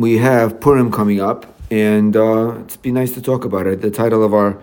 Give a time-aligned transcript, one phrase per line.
[0.00, 3.82] we have Purim coming up, and uh, it'd be nice to talk about it.
[3.82, 4.60] The title of our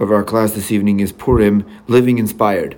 [0.00, 2.76] of our class this evening is Purim: Living Inspired.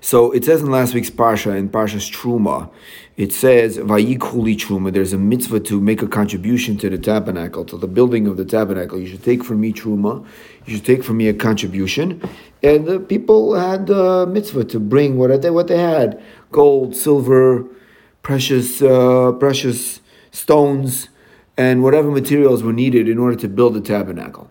[0.00, 2.70] So it says in last week's parsha, in Parsha's Truma,
[3.16, 4.92] it says Vayikhuli Truma.
[4.92, 8.44] There's a mitzvah to make a contribution to the tabernacle, to the building of the
[8.44, 8.98] tabernacle.
[8.98, 10.24] You should take from me Truma.
[10.64, 12.22] You should take from me a contribution.
[12.62, 17.66] And the people had a mitzvah to bring what they what they had: gold, silver,
[18.26, 20.00] precious uh, precious
[20.32, 21.08] stones,
[21.56, 24.50] and whatever materials were needed in order to build the tabernacle.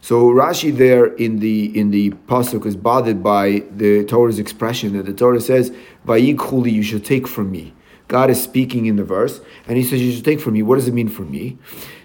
[0.00, 5.06] So Rashi there in the in the pasuk is bothered by the Torah's expression that
[5.06, 5.72] the Torah says,
[6.04, 7.72] "Vayikhuli," you should take from me.
[8.08, 10.74] God is speaking in the verse, and He says, "You should take from me." What
[10.78, 11.56] does it mean for me?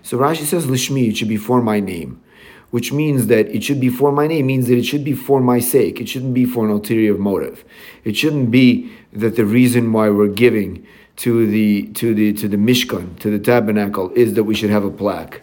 [0.03, 2.21] So Rashi says, "Lishmi," it should be for my name,
[2.69, 5.41] which means that it should be for my name means that it should be for
[5.41, 5.99] my sake.
[5.99, 7.65] It shouldn't be for an ulterior motive.
[8.03, 10.85] It shouldn't be that the reason why we're giving
[11.19, 14.85] to the to the to the Mishkan to the tabernacle is that we should have
[14.85, 15.41] a plaque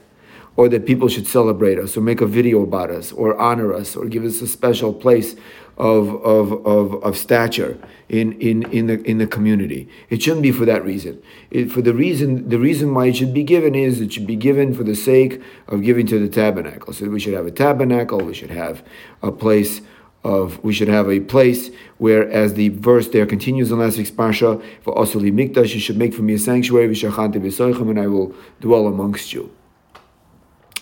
[0.57, 3.95] or that people should celebrate us or make a video about us or honor us
[3.95, 5.37] or give us a special place
[5.77, 7.79] of, of, of, of stature
[8.09, 9.87] in, in, in, the, in the community.
[10.09, 11.23] It shouldn't be for that reason.
[11.51, 14.37] It, for the reason the reason why it should be given is it should be
[14.37, 16.95] given for the sake of giving to the tabernacle.
[16.95, 18.83] So we should have a tabernacle, we should have
[19.23, 19.83] a place
[20.27, 24.11] of we should have a place where, as the verse there continues in last week's
[24.11, 28.89] parsha, for Asuli Mikdash, you should make for me a sanctuary, and I will dwell
[28.89, 29.55] amongst you.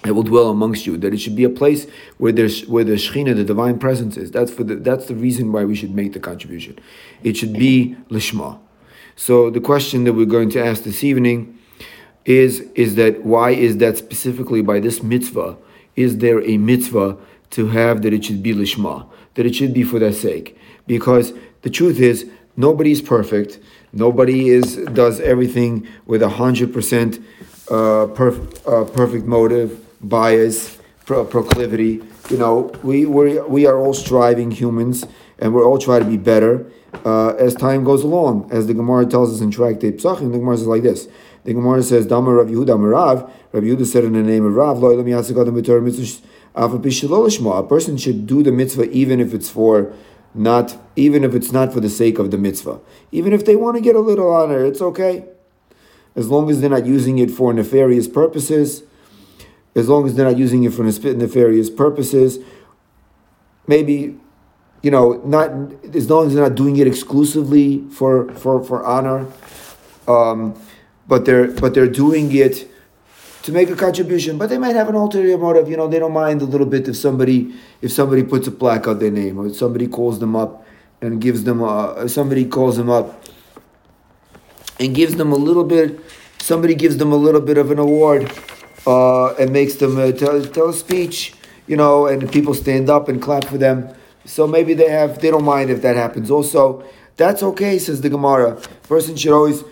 [0.02, 0.96] I will dwell amongst you.
[0.96, 4.30] That it should be a place where there's where the Shechina, the divine presence is.
[4.30, 6.78] That's for the that's the reason why we should make the contribution.
[7.22, 8.58] It should be lishma.
[9.16, 11.58] So the question that we're going to ask this evening
[12.24, 15.56] is is that why is that specifically by this mitzvah?
[15.96, 17.18] Is there a mitzvah
[17.50, 19.06] to have that it should be lishma?
[19.34, 20.56] That it should be for that sake?
[20.86, 21.32] Because
[21.62, 23.58] the truth is nobody is perfect.
[23.92, 27.20] Nobody is does everything with a hundred percent
[27.70, 32.02] uh, uh, perfect motive bias, pro- proclivity.
[32.30, 35.04] You know, we we we are all striving humans,
[35.38, 36.70] and we're all trying to be better
[37.04, 38.48] uh, as time goes along.
[38.52, 41.08] As the Gemara tells us in Tractate Psachim, the Gemara says like this.
[41.44, 44.78] The Gemara says, "Dama Rav Yehuda Rav." Rav Yehuda said in the name of Rav,
[46.54, 49.92] A person should do the mitzvah even if it's for
[50.34, 52.80] not, even if it's not for the sake of the mitzvah.
[53.12, 55.24] Even if they want to get a little honor, it's okay,
[56.14, 58.82] as long as they're not using it for nefarious purposes
[59.74, 62.38] as long as they're not using it for nefarious purposes.
[63.66, 64.18] Maybe,
[64.82, 65.50] you know, not
[65.94, 69.26] as long as they're not doing it exclusively for for for honor,
[70.06, 70.60] um,
[71.08, 72.70] but they're but they're doing it
[73.44, 74.38] to make a contribution.
[74.38, 75.68] But they might have an ulterior motive.
[75.68, 78.88] You know, they don't mind a little bit if somebody if somebody puts a plaque
[78.88, 80.66] on their name or somebody calls them up
[81.00, 83.22] and gives them a, somebody calls them up
[84.80, 86.00] and gives them a little bit.
[86.40, 88.32] Somebody gives them a little bit of an award
[88.86, 91.34] uh, and makes them uh, tell, tell a speech,
[91.66, 93.94] you know, and people stand up and clap for them.
[94.26, 96.30] So maybe they have they don't mind if that happens.
[96.30, 96.82] Also,
[97.16, 98.58] that's okay, says the Gemara.
[98.88, 99.62] Person should always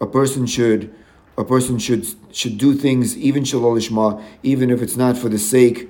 [0.00, 0.94] a person should
[1.36, 5.88] a person should should do things even shalolishma, even if it's not for the sake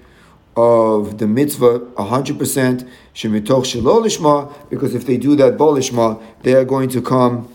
[0.57, 2.85] of the mitzvah, hundred percent
[3.15, 7.53] shemitoch shalolishma, because if they do that bolishma, they are going to come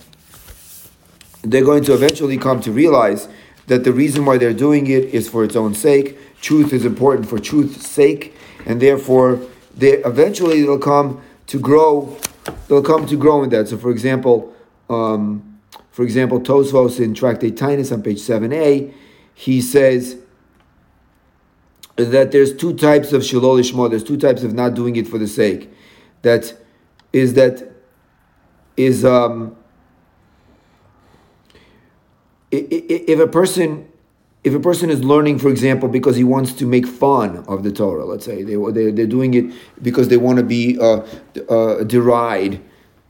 [1.45, 3.27] they're going to eventually come to realize
[3.67, 6.17] that the reason why they're doing it is for its own sake.
[6.41, 8.35] Truth is important for truth's sake,
[8.65, 9.39] and therefore,
[9.75, 12.17] they eventually they'll come to grow.
[12.67, 13.67] They'll come to grow in that.
[13.67, 14.53] So, for example,
[14.89, 15.54] um,
[15.95, 18.93] for example, Tosfos in Tractate Taanis on page seven a,
[19.33, 20.17] he says
[21.95, 23.89] that there's two types of shalol ishma.
[23.89, 25.71] There's two types of not doing it for the sake.
[26.23, 26.53] That
[27.13, 27.71] is that
[28.75, 29.55] is um,
[32.51, 33.87] if a person
[34.43, 37.71] if a person is learning, for example, because he wants to make fun of the
[37.71, 39.45] Torah, let's say they, they they're doing it
[39.81, 40.97] because they want to be uh,
[41.47, 42.61] uh, deride,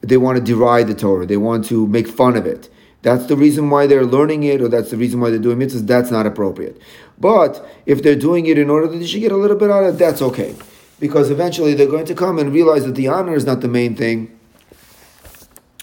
[0.01, 2.69] they want to deride the Torah, they want to make fun of it.
[3.05, 5.85] That's the reason why they're learning it, or that's the reason why they're doing mitzvahs.
[5.85, 6.81] That's not appropriate.
[7.19, 9.83] But if they're doing it in order that they should get a little bit out
[9.83, 10.55] of it, that's okay,
[10.99, 13.95] because eventually they're going to come and realize that the honor is not the main
[13.95, 14.35] thing.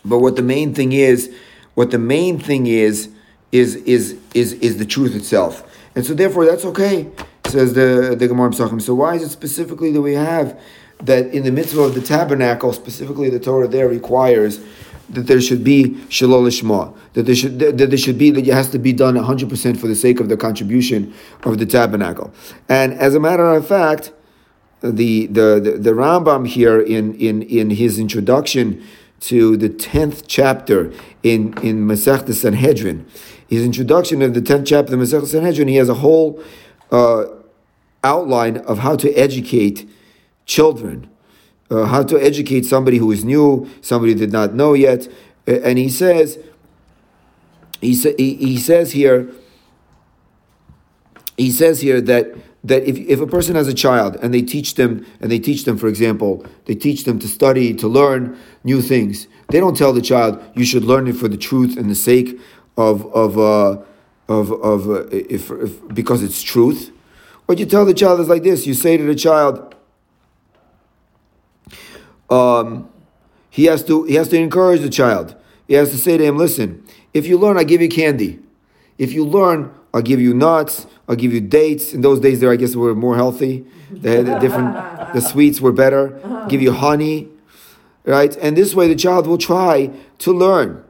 [0.04, 1.32] But what the main thing is,
[1.74, 3.08] what the main thing is
[3.52, 5.62] is is is is the truth itself.
[5.94, 7.08] And so therefore that's okay,
[7.46, 8.82] says the, the Gemara Psachim.
[8.82, 10.60] So why is it specifically that we have
[11.04, 14.58] that in the mitzvah of the tabernacle, specifically the Torah there requires
[15.10, 18.52] that there should be shalol lishma, that there should that there should be that it
[18.52, 21.12] has to be done 100% for the sake of the contribution
[21.44, 22.32] of the tabernacle.
[22.68, 24.12] And as a matter of fact,
[24.80, 28.82] the the the, the Rambam here in in in his introduction
[29.20, 33.06] to the tenth chapter in in Masechta Sanhedrin.
[33.48, 36.42] His introduction of the tenth chapter of Masechta Sanhedrin, he has a whole
[36.90, 37.26] uh,
[38.02, 39.88] outline of how to educate
[40.46, 41.08] children,
[41.72, 45.08] uh, how to educate somebody who is new, somebody did not know yet,
[45.46, 46.38] and he says.
[47.80, 49.28] He, sa- he, he says here
[51.36, 52.34] he says here that
[52.64, 55.64] that if, if a person has a child and they teach them and they teach
[55.64, 59.92] them for example they teach them to study to learn new things they don't tell
[59.92, 62.38] the child you should learn it for the truth and the sake
[62.76, 63.82] of of uh,
[64.28, 66.92] of of uh, if, if because it's truth
[67.46, 69.71] what you tell the child is like this you say to the child
[72.32, 72.88] um,
[73.50, 75.36] he has to he has to encourage the child
[75.66, 78.40] he has to say to him listen if you learn i give you candy
[78.98, 80.86] if you learn I'll give you nuts.
[81.08, 81.92] I'll give you dates.
[81.92, 83.66] In those days, there I guess were more healthy.
[83.90, 84.74] They had different.
[85.12, 86.18] The sweets were better.
[86.48, 87.28] Give you honey,
[88.04, 88.34] right?
[88.38, 90.82] And this way, the child will try to learn.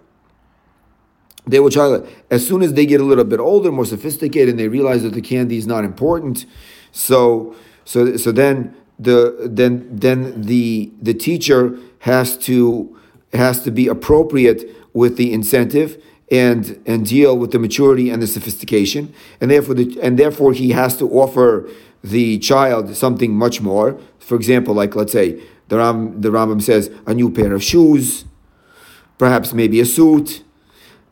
[1.46, 2.00] They will try.
[2.30, 5.14] As soon as they get a little bit older, more sophisticated, and they realize that
[5.14, 6.46] the candy is not important,
[6.92, 12.96] so so so then the then then the the teacher has to
[13.32, 18.26] has to be appropriate with the incentive and and deal with the maturity and the
[18.26, 21.68] sophistication, and therefore the, and therefore he has to offer
[22.02, 23.98] the child something much more.
[24.18, 28.24] For example, like let's say the Ram, the Rambam says a new pair of shoes,
[29.18, 30.42] perhaps maybe a suit,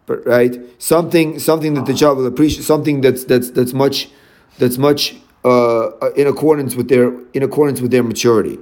[0.06, 0.58] right?
[0.78, 4.08] Something something that the child will appreciate, something that's that's that's much
[4.58, 8.58] that's much uh, in accordance with their in accordance with their maturity.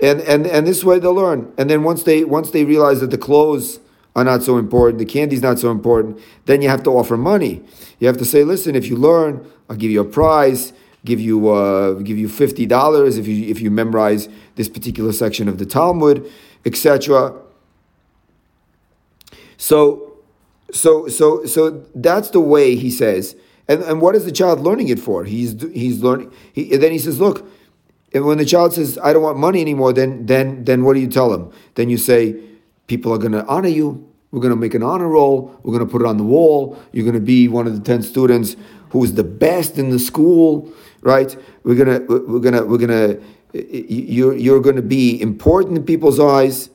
[0.00, 1.52] And, and and this way they'll learn.
[1.56, 3.80] And then once they once they realize that the clothes
[4.14, 7.62] are not so important, the candy's not so important, then you have to offer money.
[7.98, 10.72] You have to say, listen, if you learn, I'll give you a prize,
[11.04, 15.48] give you uh, give you fifty dollars if you if you memorize this particular section
[15.48, 16.30] of the Talmud,
[16.64, 17.34] etc.
[19.56, 20.18] So,
[20.72, 23.36] so so so that's the way he says.
[23.68, 25.24] And and what is the child learning it for?
[25.24, 26.32] He's he's learning.
[26.52, 27.48] He, then he says, look.
[28.14, 31.00] And when the child says, "I don't want money anymore," then then then what do
[31.00, 31.50] you tell him?
[31.76, 32.38] Then you say,
[32.92, 34.06] People are going to honor you.
[34.30, 35.58] We're going to make an honor roll.
[35.62, 36.78] We're going to put it on the wall.
[36.92, 38.54] You're going to be one of the 10 students
[38.90, 40.70] who is the best in the school,
[41.00, 41.34] right?
[41.64, 43.22] We're to, we're to, we're to,
[43.54, 46.68] you're, you're going to be important in people's eyes.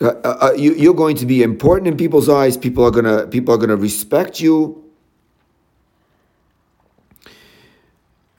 [0.00, 2.56] Uh, uh, uh you, are going to be important in people's eyes.
[2.56, 4.82] People are gonna people are gonna respect you.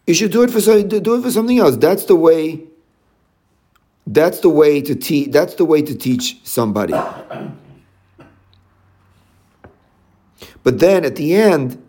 [0.07, 1.77] You should do it for do it for something else.
[1.77, 2.63] That's the way
[4.07, 5.31] that's the way to teach.
[5.31, 6.93] That's the way to teach somebody.
[10.63, 11.81] But then at the end,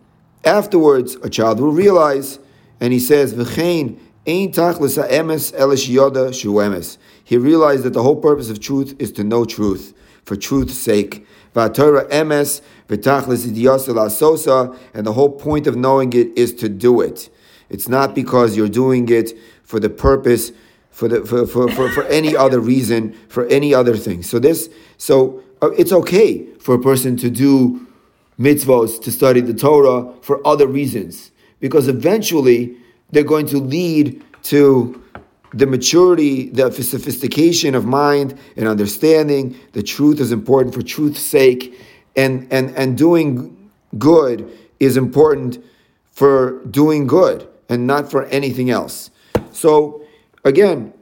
[0.43, 2.39] afterwards, a child will realize,
[2.79, 3.97] and he says, "V'chein
[4.27, 9.11] ein tachlis emes elish yoda shuemes." He realized that the whole purpose of truth is
[9.13, 9.93] to know truth
[10.23, 11.25] for truth's sake.
[11.55, 17.29] Emes v'tachlis and the whole point of knowing it is to do it.
[17.69, 20.51] It's not because you're doing it for the purpose
[20.89, 24.21] for, the, for, for, for, for any other reason, for any other thing.
[24.21, 27.87] So this, so uh, it's okay for a person to do
[28.39, 32.77] mitzvahs, to study the Torah for other reasons, because eventually
[33.11, 35.02] they're going to lead to
[35.53, 39.55] the maturity, the sophistication of mind and understanding.
[39.73, 41.79] The truth is important for truth's sake,
[42.15, 45.63] and and and doing good is important
[46.11, 49.09] for doing good and not for anything else.
[49.51, 50.03] So
[50.43, 50.93] Again,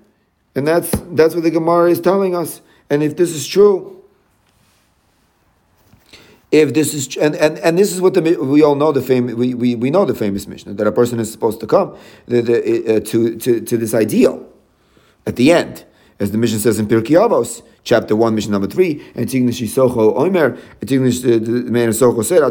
[0.56, 2.62] and that's that's what the Gemara is telling us.
[2.90, 4.04] And if this is true,
[6.52, 9.34] if this is and, and, and this is what the we all know the famous
[9.36, 11.98] we, we, we know the famous Mishnah that a person is supposed to come
[12.28, 14.41] the, the, uh, to, to to this ideal
[15.25, 15.86] at the end,
[16.20, 20.16] as the Mishnah says in Pirkei Avos, chapter one, Mishnah number three, Antignos Ish Socho
[20.25, 20.36] and
[20.88, 21.40] Tignish the
[21.72, 22.42] man of Socho said.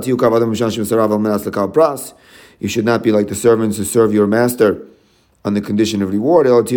[2.60, 4.86] You should not be like the servants who serve your master
[5.42, 6.46] on the condition of reward.
[6.46, 6.72] You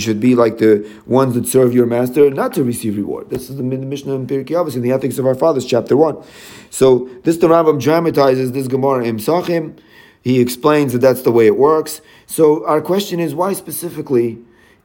[0.00, 3.30] should be like the ones that serve your master not to receive reward.
[3.30, 6.22] This is the Mishnah in Pirkei Avos in the Ethics of Our Fathers, chapter 1.
[6.70, 9.78] So this the Rambam dramatizes this Gemara in Psachim.
[10.22, 12.00] He explains that that's the way it works.
[12.32, 14.38] So our question is, why specifically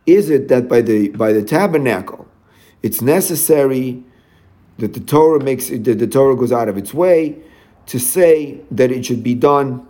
[0.05, 2.27] is it that by the by the tabernacle,
[2.83, 4.03] it's necessary
[4.79, 7.37] that the Torah makes that the Torah goes out of its way
[7.85, 9.87] to say that it should be done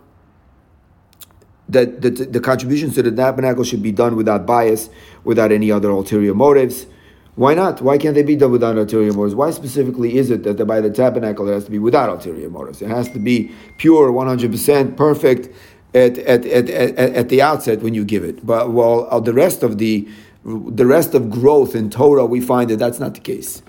[1.68, 4.88] that the, the contributions to the tabernacle should be done without bias,
[5.24, 6.86] without any other ulterior motives.
[7.34, 7.82] Why not?
[7.82, 9.34] Why can't they be done without ulterior motives?
[9.34, 12.82] Why specifically is it that by the tabernacle it has to be without ulterior motives?
[12.82, 15.48] It has to be pure, 100% perfect,
[15.94, 18.44] at, at, at, at, at the outset when you give it.
[18.44, 20.08] But while uh, the rest of the
[20.44, 23.62] the rest of growth in Torah, we find that that's not the case.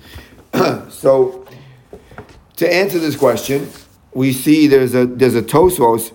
[0.89, 1.45] so,
[2.55, 3.67] to answer this question,
[4.13, 6.13] we see there's a there's a Tosfos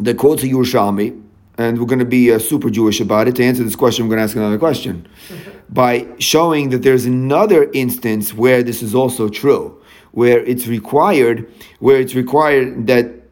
[0.00, 1.22] that quotes a Yerushalmi,
[1.58, 3.36] and we're going to be uh, super Jewish about it.
[3.36, 5.06] To answer this question, we're going to ask another question
[5.68, 9.80] by showing that there's another instance where this is also true,
[10.12, 13.23] where it's required, where it's required that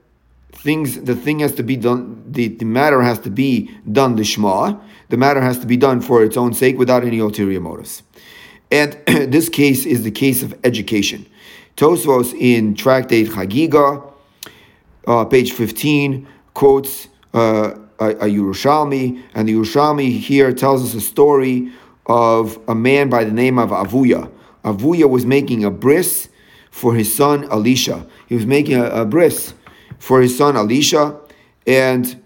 [0.62, 4.24] things the thing has to be done the, the matter has to be done the
[4.24, 4.74] shema
[5.08, 8.02] the matter has to be done for its own sake without any ulterior motives
[8.70, 11.26] and this case is the case of education
[11.76, 14.12] tosfos in tractate chagiga
[15.06, 21.00] uh, page 15 quotes uh, a, a Yerushalmi, and the Yerushalmi here tells us a
[21.00, 21.72] story
[22.06, 24.30] of a man by the name of Avuya.
[24.64, 26.28] Avuya was making a bris
[26.70, 28.06] for his son Elisha.
[28.26, 29.54] He was making a, a bris
[30.02, 31.16] for his son Elisha,
[31.64, 32.20] and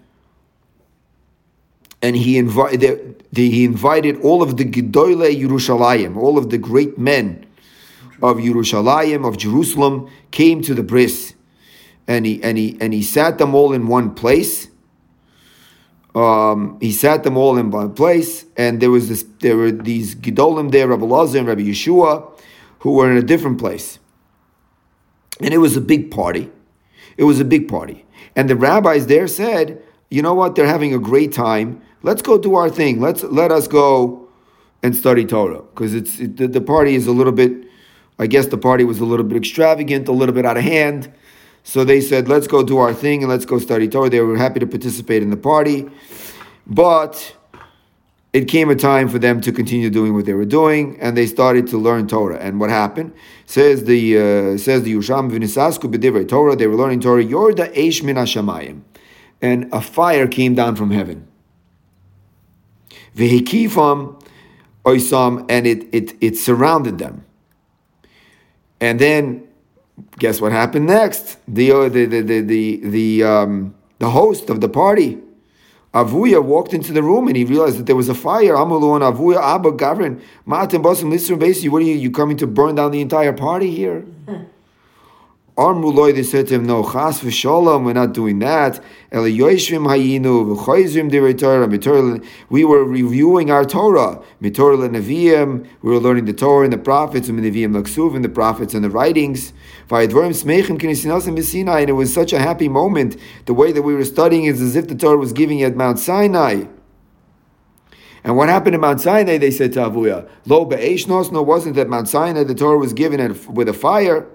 [2.01, 7.45] and he invited he invited all of the Gedolei Yerushalayim, all of the great men
[8.23, 11.35] of Yerushalayim of Jerusalem came to the bris,
[12.09, 14.69] and he and he and he sat them all in one place.
[16.15, 19.23] Um, he sat them all in one place, and there was this.
[19.41, 22.27] There were these Gedolim there, Rabbi Lazar and Rabbi Yeshua,
[22.79, 23.99] who were in a different place,
[25.43, 26.51] and it was a big party.
[27.17, 28.05] It was a big party.
[28.35, 31.81] And the rabbis there said, you know what, they're having a great time.
[32.03, 33.01] Let's go do our thing.
[33.01, 34.29] Let's let us go
[34.83, 35.63] and study Torah.
[35.63, 37.53] Because it's it, the, the party is a little bit,
[38.19, 41.13] I guess the party was a little bit extravagant, a little bit out of hand.
[41.65, 44.09] So they said, let's go do our thing and let's go study Torah.
[44.09, 45.91] They were happy to participate in the party.
[46.67, 47.36] But
[48.33, 51.27] it came a time for them to continue doing what they were doing, and they
[51.27, 52.39] started to learn Torah.
[52.39, 53.15] And what happened?
[53.47, 56.57] Says the uh, says the Yusham v'nisasku b'divrei Torah.
[56.57, 57.25] They were learning Torah.
[57.25, 58.83] Yorda eish min hashamayim,
[59.41, 61.27] and a fire came down from heaven.
[63.17, 64.23] V'hikifam
[64.85, 67.25] oisam, and it it it surrounded them.
[68.81, 69.49] And then,
[70.19, 71.39] guess what happened next?
[71.49, 75.23] The uh, the the the the the, um, the host of the party
[75.97, 78.53] Avuya walked into the room and he realized that there was a fire.
[78.53, 82.47] Amalu and Avuya, Abba, Gavrin, Matim, Basim, Lisser, Basi, what are you, you coming to
[82.47, 84.05] burn down the entire party here?
[85.57, 88.79] Armuloi, they said to him, no, chas v'sholom, we're not doing that.
[89.11, 92.21] Eliyoshvim hayinu, v'choizvim Torah,
[92.51, 94.23] we were reviewing our Torah.
[94.43, 98.29] Mitorah Nevi'im, we were learning the Torah and the prophets, and Nevi'im Laksuv, and the
[98.29, 99.55] prophets and the writings.
[99.89, 103.17] V'ayadvorim smechim kinisinasim b'Sinai, and it was such a happy moment.
[103.47, 105.99] The way that we were studying is as if the Torah was giving at Mount
[105.99, 106.65] Sinai.
[108.25, 111.89] And what happened at Mount Sinai, they said to Avuya, Lo be'eshnos, no, wasn't that
[111.89, 114.29] Mount Sinai, the Torah was given with a fire.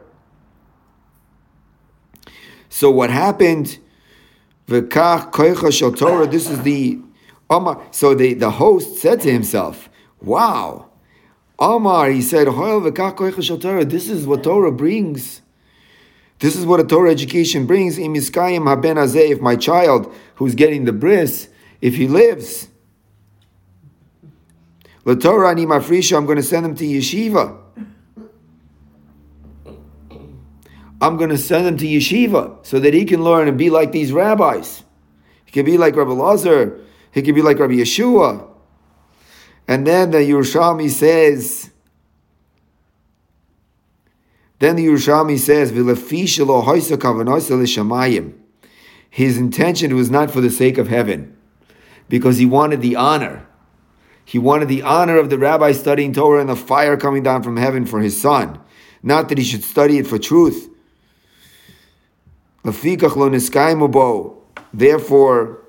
[2.73, 3.77] So what happened?
[4.65, 4.85] This
[6.49, 6.99] is the
[7.49, 7.85] Omar.
[7.91, 9.89] So the, the host said to himself,
[10.21, 10.89] "Wow,
[11.59, 13.83] Omar." He said, "Hoil v'kach koicha shel Torah.
[13.83, 15.41] This is what Torah brings.
[16.39, 17.97] This is what a Torah education brings.
[17.99, 21.49] If my child, who's getting the bris,
[21.81, 22.69] if he lives."
[25.19, 27.60] Torah I'm going to send him to yeshiva.
[31.01, 33.91] I'm going to send him to yeshiva so that he can learn and be like
[33.91, 34.83] these rabbis.
[35.45, 36.79] He can be like Rabbi Lazar.
[37.11, 38.47] He can be like Rabbi Yeshua.
[39.67, 41.71] And then the Yerushalmi says,
[44.61, 45.71] then the Yerushalmi says,
[49.09, 51.35] His intention was not for the sake of heaven,
[52.07, 53.47] because he wanted the honor.
[54.23, 57.57] He wanted the honor of the rabbi studying Torah and the fire coming down from
[57.57, 58.59] heaven for his son.
[59.01, 60.69] Not that he should study it for truth.
[64.73, 65.61] Therefore,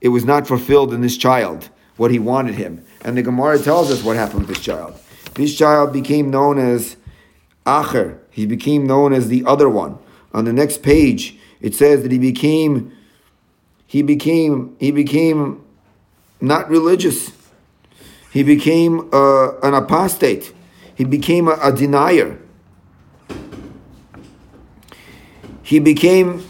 [0.00, 2.84] it was not fulfilled in this child what he wanted him.
[3.02, 4.98] And the Gemara tells us what happened with this child.
[5.34, 6.96] This child became known as
[7.66, 8.18] Acher.
[8.30, 9.98] He became known as the other one.
[10.32, 12.92] On the next page, it says that he became
[13.86, 15.64] he became he became
[16.40, 17.32] not religious.
[18.32, 20.52] He became uh, an apostate.
[20.94, 22.40] He became a, a denier.
[25.64, 26.46] He became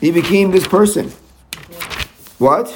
[0.00, 1.10] he became this person.
[2.38, 2.68] What?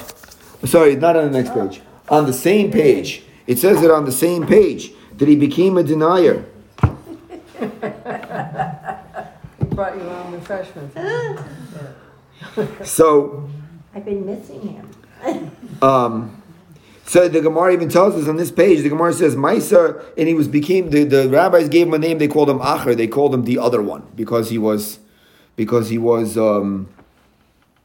[0.65, 1.81] Sorry, not on the next page.
[2.09, 3.23] On the same page.
[3.45, 6.45] It says it on the same page that he became a denier.
[9.69, 10.95] Brought you on refreshments.
[12.83, 13.49] So
[13.93, 15.51] I've been missing him.
[15.81, 16.41] um
[17.05, 20.33] so the Gemara even tells us on this page, the Gemara says, Maisa, and he
[20.33, 23.33] was became the, the rabbis gave him a name, they called him Acher, they called
[23.33, 24.99] him the other one, because he was
[25.55, 26.87] because he was um,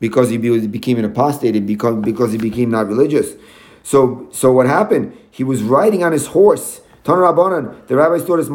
[0.01, 3.35] because he be- became an apostate, because, because he became not religious.
[3.83, 5.17] So, so what happened?
[5.31, 6.81] He was riding on his horse.
[7.05, 8.49] The rabbis taught us,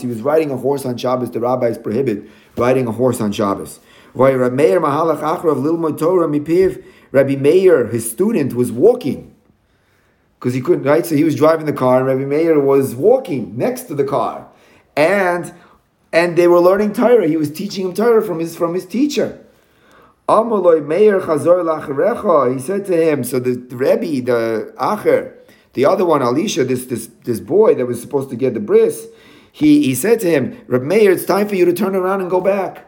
[0.00, 1.30] He was riding a horse on Shabbos.
[1.30, 3.80] The rabbis prohibit riding a horse on Shabbos.
[7.10, 9.34] Rabbi Meir, his student, was walking
[10.38, 11.04] because he couldn't, right?
[11.04, 14.46] So he was driving the car, and Rabbi Meir was walking next to the car,
[14.96, 15.52] and
[16.12, 17.26] and they were learning Torah.
[17.26, 19.44] He was teaching him Torah from his from his teacher.
[20.28, 22.52] Amaloi Meir Chazor.
[22.52, 25.34] He said to him, so the, Rebbe, the Acher,
[25.72, 29.06] the other one, Elisha, this this this boy that was supposed to get the bris,
[29.50, 32.30] he he said to him, Reb Meir, it's time for you to turn around and
[32.30, 32.84] go back.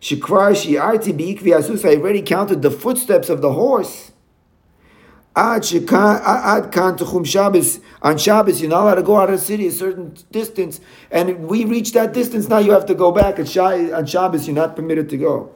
[0.00, 1.84] Shikvar Shi'arti Bi'ikvi Asus.
[1.84, 4.09] I already counted the footsteps of the horse.
[5.36, 7.78] Ad kan tuchum Shabbos.
[8.02, 11.46] On Shabbos, you're not allowed to go out of the city a certain distance, and
[11.48, 12.48] we reach that distance.
[12.48, 13.38] Now you have to go back.
[13.38, 15.50] On Shabbos, you're not permitted to go.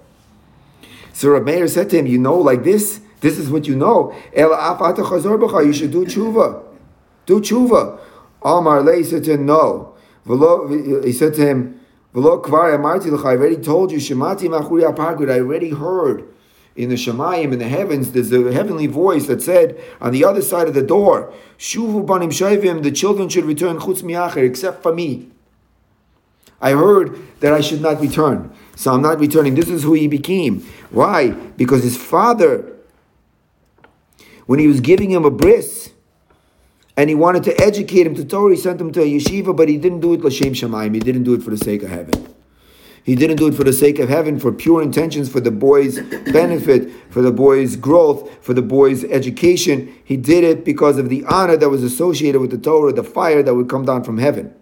[1.12, 3.00] So Reb Meir said to him, "You know, like this.
[3.20, 4.12] This is what you know.
[4.32, 4.50] El
[5.64, 6.60] You should do tshuva.
[7.26, 7.98] Do tshuva."
[8.42, 9.94] Amar Lei said to him, "No."
[11.04, 11.80] He said to him,
[12.14, 13.98] "I already told you.
[13.98, 14.84] Shemati Machuri
[15.30, 16.24] I already heard."
[16.76, 20.42] In the Shemayim, in the heavens, there's a heavenly voice that said on the other
[20.42, 24.92] side of the door, Shuvu banim shayvim, the children should return chutz miacher, except for
[24.92, 25.30] me.
[26.60, 29.54] I heard that I should not return, so I'm not returning.
[29.54, 30.60] This is who he became.
[30.90, 31.30] Why?
[31.30, 32.72] Because his father,
[34.46, 35.90] when he was giving him a bris,
[36.96, 39.68] and he wanted to educate him to Torah, he sent him to a yeshiva, but
[39.68, 40.94] he didn't do it l'shem shamayim.
[40.94, 42.33] He didn't do it for the sake of heaven.
[43.04, 46.00] He didn't do it for the sake of heaven, for pure intentions, for the boy's
[46.32, 49.94] benefit, for the boy's growth, for the boy's education.
[50.02, 53.42] He did it because of the honor that was associated with the Torah, the fire
[53.42, 54.54] that would come down from heaven.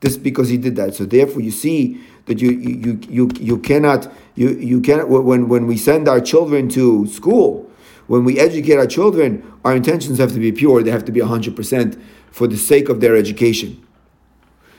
[0.00, 0.94] This because he did that.
[0.94, 5.66] So therefore, you see that you you you you cannot you you cannot when when
[5.66, 7.70] we send our children to school,
[8.06, 10.82] when we educate our children, our intentions have to be pure.
[10.82, 13.86] They have to be hundred percent for the sake of their education.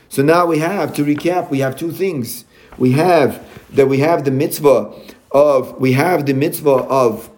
[0.08, 1.48] So now we have to recap.
[1.48, 2.44] We have two things
[2.78, 4.92] we have that we have the mitzvah
[5.30, 7.30] of we have the mitzvah of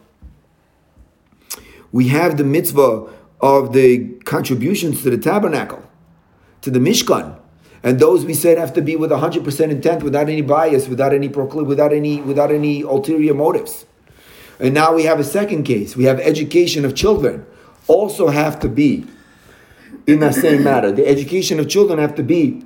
[1.93, 3.09] we have the mitzvah
[3.41, 5.83] of the contributions to the tabernacle,
[6.63, 7.39] to the mishkan.
[7.83, 11.29] And those we said have to be with 100% intent, without any bias, without any
[11.29, 13.87] procl- without any without any ulterior motives.
[14.59, 15.97] And now we have a second case.
[15.97, 17.47] We have education of children,
[17.87, 19.07] also have to be
[20.07, 20.91] in that same matter.
[20.91, 22.65] The education of children have to be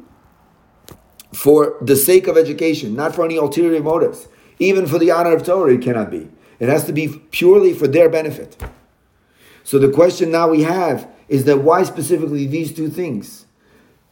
[1.32, 4.28] for the sake of education, not for any ulterior motives.
[4.58, 6.28] Even for the honor of Torah, it cannot be.
[6.58, 8.62] It has to be purely for their benefit.
[9.64, 13.46] So the question now we have is that why specifically these two things?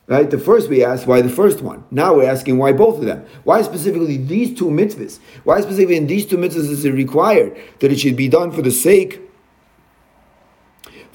[0.07, 0.31] Right?
[0.31, 1.85] The first we asked, why the first one?
[1.91, 3.27] Now we're asking why both of them?
[3.45, 5.19] Why specifically these two mitzvahs?
[5.45, 8.63] Why specifically in these two mitzvahs is it required that it should be done for
[8.63, 9.21] the sake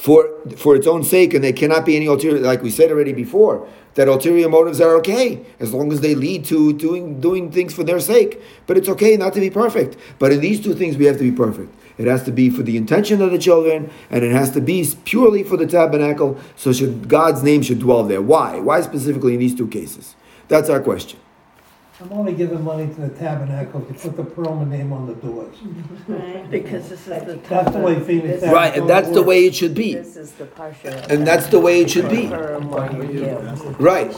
[0.04, 3.14] for for its own sake, and there cannot be any ulterior, like we said already
[3.14, 7.74] before that ulterior motives are okay as long as they lead to doing doing things
[7.74, 8.42] for their sake.
[8.68, 9.96] But it's okay not to be perfect.
[10.20, 11.74] But in these two things, we have to be perfect.
[11.98, 14.86] It has to be for the intention of the children, and it has to be
[15.06, 16.38] purely for the tabernacle.
[16.58, 18.22] So should God's name should dwell there.
[18.22, 18.60] Why?
[18.60, 20.16] Why specifically in these two cases?
[20.50, 21.20] That's our question.
[22.02, 25.56] I'm only giving money to the tabernacle to put the Perlman name on the doors.
[26.08, 27.40] Right, because this is the.
[27.48, 28.42] That's the way Phoenix.
[28.42, 29.94] This- Right, and that's the way it should be.
[29.94, 30.90] This is the partial.
[31.10, 32.24] And that's the way it should be.
[32.28, 33.80] Confirm what you give.
[33.80, 34.12] Right.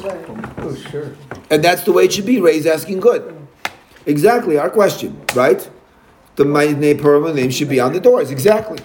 [0.58, 1.16] Oh, sure.
[1.52, 2.40] And that's the way it should be.
[2.40, 3.36] Ray's asking good.
[4.06, 5.70] Exactly, our question, right?
[6.38, 8.32] The my name Purim name should be on the doors.
[8.32, 8.80] Exactly.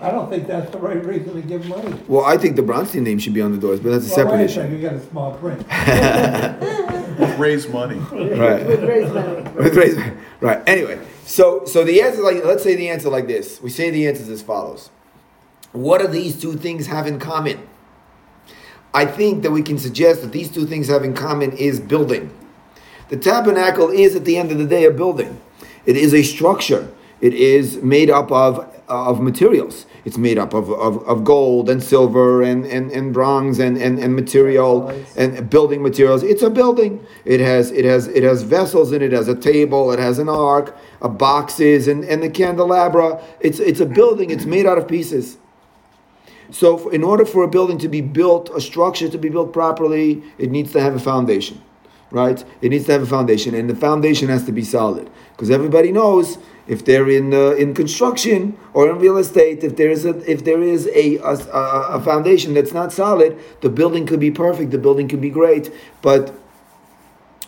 [0.00, 1.92] I don't think that's the right reason to give money.
[2.06, 4.14] Well, I think the Bronstein name should be on the doors, but that's a Well,
[4.16, 4.54] separate wait a issue.
[4.54, 5.64] second, You got a small print.
[7.38, 7.96] raise money.
[7.96, 8.66] Right.
[8.66, 9.42] Raise money.
[9.52, 9.96] With raise-
[10.40, 10.62] right.
[10.66, 13.60] Anyway, so so the answer, like, let's say the answer like this.
[13.60, 14.90] We say the answer is as follows.
[15.72, 17.66] What do these two things have in common?
[18.94, 22.30] I think that we can suggest that these two things have in common is building.
[23.10, 25.40] The tabernacle is, at the end of the day, a building.
[25.86, 26.90] It is a structure.
[27.20, 29.86] It is made up of of materials.
[30.04, 33.98] It's made up of, of, of gold and silver and, and, and bronze and, and,
[33.98, 36.22] and material and building materials.
[36.22, 37.04] It's a building.
[37.24, 40.18] It has it has it has vessels in it, it has a table, it has
[40.18, 43.22] an ark, a boxes and, and the candelabra.
[43.40, 45.38] It's it's a building, it's made out of pieces.
[46.50, 49.52] So, for, in order for a building to be built, a structure to be built
[49.52, 51.60] properly, it needs to have a foundation,
[52.10, 52.44] right?
[52.60, 55.10] It needs to have a foundation, and the foundation has to be solid.
[55.32, 59.90] Because everybody knows if they're in uh, in construction or in real estate, if there
[59.90, 61.34] is a if there is a, a
[61.96, 65.72] a foundation that's not solid, the building could be perfect, the building could be great,
[66.02, 66.34] but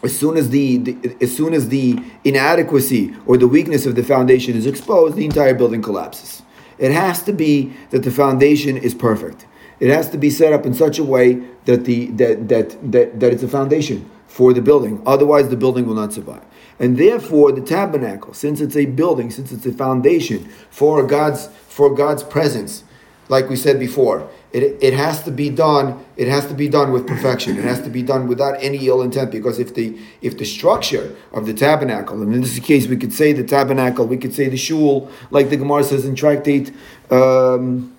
[0.02, 4.02] as soon as the, the as soon as the inadequacy or the weakness of the
[4.02, 6.42] foundation is exposed, the entire building collapses.
[6.78, 9.44] It has to be that the foundation is perfect.
[9.80, 13.20] It has to be set up in such a way that the that that that,
[13.20, 15.02] that it's a foundation for the building.
[15.06, 16.44] Otherwise, the building will not survive.
[16.78, 21.94] And therefore, the tabernacle, since it's a building, since it's a foundation for God's for
[21.94, 22.84] God's presence,
[23.28, 26.04] like we said before, it, it has to be done.
[26.16, 27.56] It has to be done with perfection.
[27.56, 29.30] It has to be done without any ill intent.
[29.30, 33.12] Because if the if the structure of the tabernacle, and in this case, we could
[33.12, 36.72] say the tabernacle, we could say the shul, like the Gemara says in Tractate.
[37.10, 37.96] Um,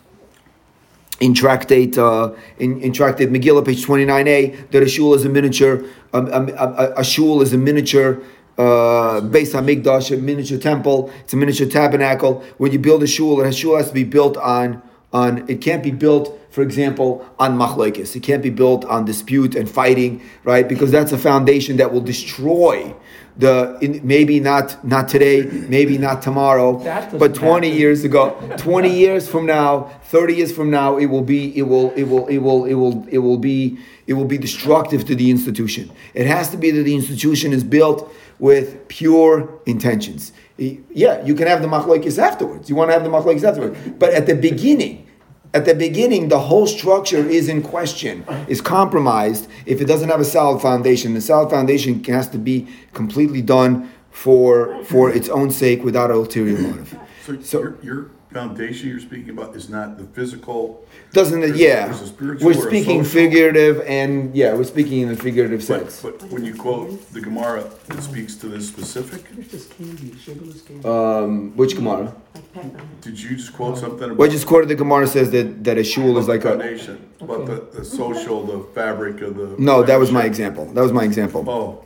[1.22, 5.24] in tractate uh, in, in tractate Megillah, page twenty nine a, that a shul is
[5.24, 5.86] a miniature.
[6.14, 8.22] Um, a, a, a shul is a miniature
[8.58, 11.10] uh, based on Mikdash, a miniature temple.
[11.22, 12.44] It's a miniature tabernacle.
[12.58, 14.82] When you build a shul, a shul has to be built on
[15.14, 15.48] on.
[15.48, 18.16] It can't be built, for example, on machlokes.
[18.16, 20.68] It can't be built on dispute and fighting, right?
[20.68, 22.94] Because that's a foundation that will destroy
[23.38, 26.78] the in, maybe not not today, maybe not tomorrow,
[27.18, 27.80] but 20 happen.
[27.80, 31.92] years ago, 20 years from now, 30 years from now, it will be it will
[31.92, 35.30] it will it will it will it will be it will be destructive to the
[35.32, 35.92] institution.
[36.14, 40.34] It has to be that the institution is built with pure intentions.
[40.58, 42.70] Yeah, you can have the machlokes afterwards.
[42.70, 45.08] You want to have the machlokes afterwards, but at the beginning,
[45.54, 50.20] at the beginning, the whole structure is in question, is compromised if it doesn't have
[50.22, 51.14] a solid foundation.
[51.14, 56.58] The solid foundation has to be completely done for for its own sake without ulterior
[56.58, 56.98] motive.
[57.26, 61.56] So, So- your, your foundation you're speaking about is not the physical, Doesn't it?
[61.56, 66.02] Yeah, a spiritual we're speaking figurative, and yeah, we're speaking in a figurative but, sense.
[66.02, 69.30] but when you quote the Gemara, it speaks to this specific?
[69.52, 70.88] This candy, sugarless candy.
[70.88, 72.16] Um, which Gemara?
[72.34, 72.82] Like pepper.
[73.02, 74.18] Did you just quote something about?
[74.18, 76.52] Well, I just quoted the Gemara says that that a shul is like a.
[76.52, 79.56] Foundation, but the, the social, the fabric of the.
[79.60, 80.66] No, that was my example.
[80.68, 81.44] That was my example.
[81.50, 81.86] Oh,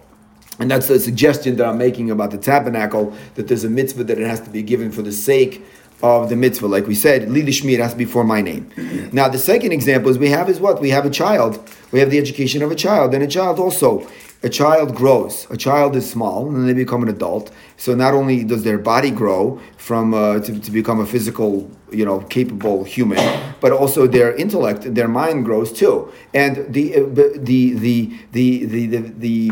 [0.60, 4.20] And that's the suggestion that I'm making about the tabernacle, that there's a mitzvah that
[4.20, 5.66] it has to be given for the sake
[6.04, 6.68] of the mitzvah.
[6.68, 8.70] Like we said, Lidishmi, it has to be for my name.
[9.12, 10.82] Now, the second example is we have is what?
[10.82, 11.60] We have a child.
[11.92, 13.14] We have the education of a child.
[13.14, 14.08] And a child also,
[14.44, 15.48] a child grows.
[15.50, 17.52] A child is small, and then they become an adult.
[17.78, 22.06] So not only does their body grow from uh, to, to become a physical, you
[22.06, 23.20] know, capable human,
[23.60, 26.12] but also their intellect, their mind grows too.
[26.34, 29.52] And the uh, the the the the the, the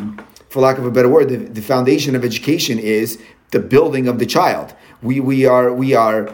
[0.54, 4.20] for lack of a better word, the, the foundation of education is the building of
[4.20, 4.76] the child.
[5.02, 6.32] We, we are we are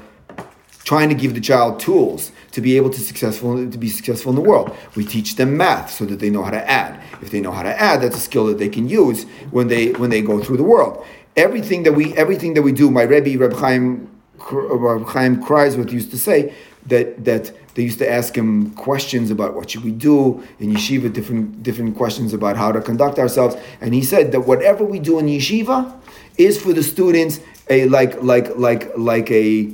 [0.84, 4.36] trying to give the child tools to be able to successful to be successful in
[4.36, 4.76] the world.
[4.98, 7.02] We teach them math so that they know how to add.
[7.22, 9.94] If they know how to add, that's a skill that they can use when they
[9.94, 11.06] when they go through the world.
[11.38, 14.12] Everything that we everything that we do, my Rebbe Reb Chaim
[14.52, 16.54] Reb Chaim Kreiswirth used to say
[16.88, 21.12] that that they used to ask him questions about what should we do in yeshiva,
[21.12, 25.20] different different questions about how to conduct ourselves, and he said that whatever we do
[25.20, 25.96] in yeshiva
[26.38, 27.40] is for the students
[27.70, 29.72] a like like like like a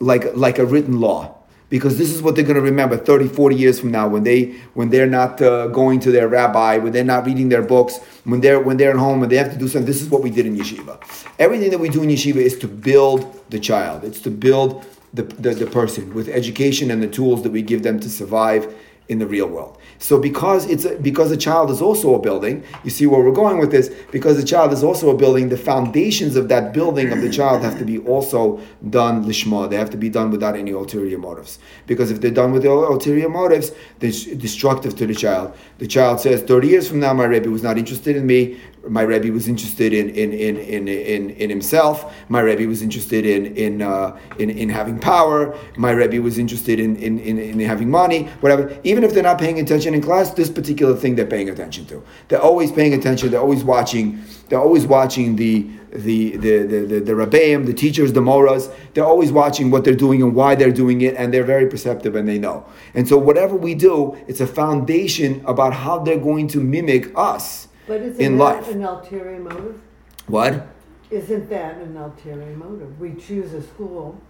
[0.00, 1.34] like like a written law.
[1.70, 4.52] Because this is what they're going to remember 30 40 years from now when they
[4.74, 8.40] when they're not uh, going to their rabbi when they're not reading their books when
[8.40, 9.86] they're when they're at home and they have to do something.
[9.86, 11.00] This is what we did in yeshiva.
[11.38, 14.04] Everything that we do in yeshiva is to build the child.
[14.04, 17.82] It's to build the, the, the person with education and the tools that we give
[17.82, 18.74] them to survive
[19.08, 19.78] in the real world.
[19.98, 23.32] So because it's a, because a child is also a building, you see where we're
[23.32, 23.90] going with this.
[24.10, 27.62] Because the child is also a building, the foundations of that building of the child
[27.62, 29.68] have to be also done lishma.
[29.68, 31.58] They have to be done without any ulterior motives.
[31.86, 35.54] Because if they're done with ulterior motives, they're destructive to the child.
[35.78, 38.58] The child says, 30 years from now, my Rebbe was not interested in me.
[38.88, 42.14] My Rebbe was interested in in, in, in, in, in himself.
[42.28, 45.56] My Rebbe was interested in in, uh, in in having power.
[45.76, 48.76] My Rebbe was interested in, in, in, in having money, whatever.
[48.84, 52.02] Even if they're not paying attention in class, this particular thing they're paying attention to.
[52.28, 53.30] They're always paying attention.
[53.30, 54.22] They're always watching.
[54.48, 58.68] They're always watching the the the the the, the rabbeim, the teachers, the moras.
[58.92, 62.14] They're always watching what they're doing and why they're doing it, and they're very perceptive
[62.14, 62.66] and they know.
[62.94, 67.68] And so whatever we do, it's a foundation about how they're going to mimic us
[67.86, 68.68] But isn't in that life.
[68.68, 69.80] an ulterior motive?
[70.26, 70.66] What?
[71.10, 72.98] Isn't that an ulterior motive?
[72.98, 74.20] We choose a school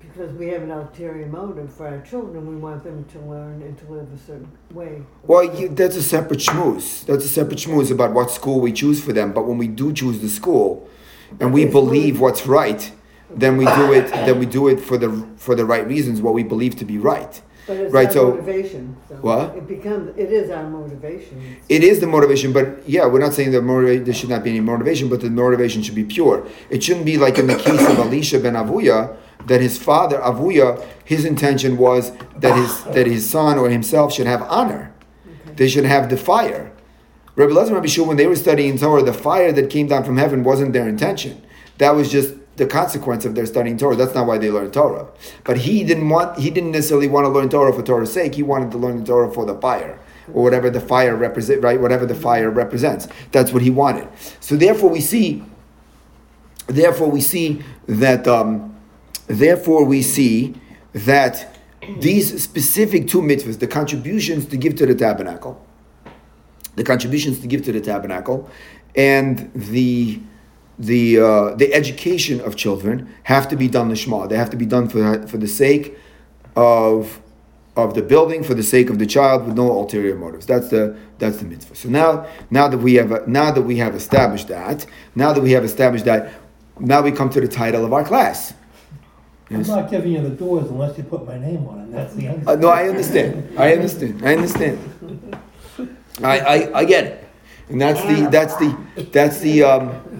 [0.00, 2.46] because we have an ulterior motive for our children.
[2.46, 5.02] We want them to learn and to live a certain way.
[5.22, 7.04] Well, you, that's a separate schmooze.
[7.06, 9.32] That's a separate schmooze about what school we choose for them.
[9.32, 10.88] But when we do choose the school,
[11.40, 12.90] and we believe what's right,
[13.30, 14.08] then we do it.
[14.08, 16.98] Then we do it for the for the right reasons, what we believe to be
[16.98, 17.42] right.
[17.66, 18.96] But it's Right, our so- motivation.
[19.08, 19.54] So What?
[19.56, 20.10] It becomes.
[20.18, 21.40] It is our motivation.
[21.68, 24.50] It is the motivation, but yeah, we're not saying that motiva- there should not be
[24.50, 26.44] any motivation, but the motivation should be pure.
[26.70, 29.14] It shouldn't be like in the case of Elisha ben Avuya,
[29.46, 34.26] that his father Avuya, his intention was that his that his son or himself should
[34.26, 34.92] have honor.
[35.56, 36.70] They should have the fire.
[37.36, 40.04] Rabbi Lezer and Rabbi Shua, when they were studying Torah, the fire that came down
[40.04, 41.40] from heaven wasn't their intention.
[41.78, 43.96] That was just the consequence of their studying Torah.
[43.96, 45.08] That's not why they learned Torah.
[45.44, 48.34] But he didn't want, he didn't necessarily want to learn Torah for Torah's sake.
[48.34, 49.98] He wanted to learn Torah for the fire.
[50.32, 51.80] Or whatever the fire represent, right?
[51.80, 53.08] Whatever the fire represents.
[53.32, 54.08] That's what he wanted.
[54.40, 55.42] So therefore we see,
[56.66, 58.76] therefore we see that, um,
[59.26, 60.54] therefore we see
[60.92, 61.58] that
[61.98, 65.62] these specific two mitzvahs, the contributions to give to the tabernacle,
[66.76, 68.48] the contributions to give to the tabernacle,
[68.94, 70.20] and the
[70.78, 74.28] the uh, the education of children have to be done lishma.
[74.28, 75.96] They have to be done for for the sake
[76.56, 77.20] of
[77.76, 80.46] of the building, for the sake of the child, with no ulterior motives.
[80.46, 81.74] That's the that's the mitzvah.
[81.74, 85.52] So now now that we have now that we have established that, now that we
[85.52, 86.32] have established that,
[86.78, 88.54] now we come to the title of our class.
[89.50, 92.28] I'm not giving you the doors unless you put my name on it, that's the
[92.28, 92.48] end.
[92.48, 93.58] Uh, no, I understand.
[93.58, 94.26] I understand.
[94.26, 95.38] I understand.
[96.22, 97.28] I, I, I get it,
[97.68, 100.13] and that's the that's the that's the um,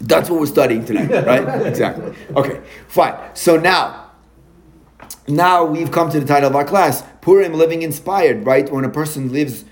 [0.00, 1.66] that's what we're studying today, right?
[1.66, 2.14] Exactly.
[2.34, 3.14] Okay, fine.
[3.34, 4.12] So now,
[5.28, 8.44] now we've come to the title of our class: Purim, living inspired.
[8.44, 8.70] Right?
[8.70, 9.64] When a person lives,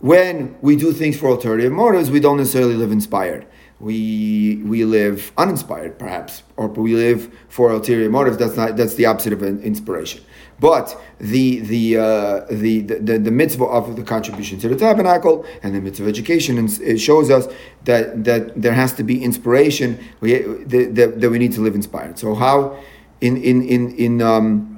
[0.00, 3.46] when we do things for alternative motives, we don't necessarily live inspired
[3.78, 9.04] we we live uninspired perhaps or we live for ulterior motives that's not that's the
[9.04, 10.22] opposite of an inspiration
[10.58, 15.74] but the the, uh, the, the the mitzvah of the contribution to the tabernacle and
[15.74, 17.48] the mitzvah of education and it shows us
[17.84, 22.18] that that there has to be inspiration we, that, that we need to live inspired
[22.18, 22.76] so how
[23.20, 24.72] in in in in um,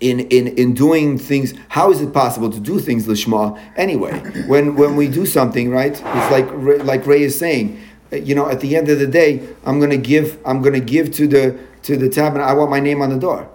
[0.00, 4.18] in, in, in doing things, how is it possible to do things lishma anyway?
[4.46, 5.92] When when we do something, right?
[5.92, 6.50] It's like
[6.84, 7.78] like Ray is saying,
[8.10, 11.26] you know, at the end of the day, I'm gonna give I'm gonna give to
[11.26, 12.50] the to the tabernacle.
[12.50, 13.48] I want my name on the door.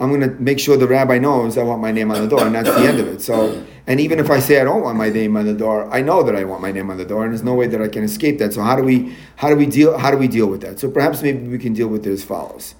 [0.00, 2.54] I'm gonna make sure the rabbi knows I want my name on the door, and
[2.54, 3.22] that's the end of it.
[3.22, 6.02] So, and even if I say I don't want my name on the door, I
[6.02, 7.88] know that I want my name on the door, and there's no way that I
[7.88, 8.52] can escape that.
[8.52, 10.80] So how do we how do we deal how do we deal with that?
[10.80, 12.74] So perhaps maybe we can deal with it as follows.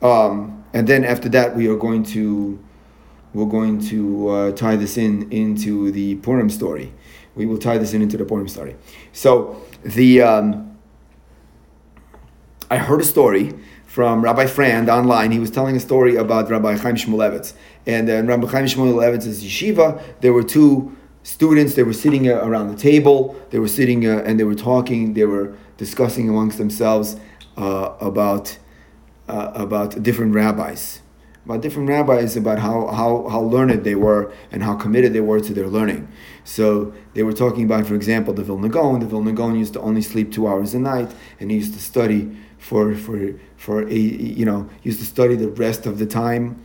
[0.00, 2.58] Um, and then after that, we are going to
[3.34, 6.92] we're going to uh, tie this in into the Purim story.
[7.34, 8.76] We will tie this in into the Purim story.
[9.12, 10.78] So the um,
[12.70, 13.52] I heard a story
[13.96, 15.30] from Rabbi Frand online.
[15.30, 17.54] He was telling a story about Rabbi Chaim Shmulevitz.
[17.86, 21.76] And in Rabbi Chaim Shmulevitz's yeshiva, there were two students.
[21.76, 23.34] They were sitting around the table.
[23.48, 25.14] They were sitting uh, and they were talking.
[25.14, 27.16] They were discussing amongst themselves
[27.56, 28.58] uh, about
[29.28, 31.00] uh, about different rabbis,
[31.46, 35.40] about different rabbis, about how, how, how learned they were and how committed they were
[35.40, 36.06] to their learning.
[36.44, 39.00] So they were talking about, for example, the Vilna Gaon.
[39.00, 41.80] The Vilna Gaon used to only sleep two hours a night, and he used to
[41.80, 46.62] study for for for a you know used to study the rest of the time.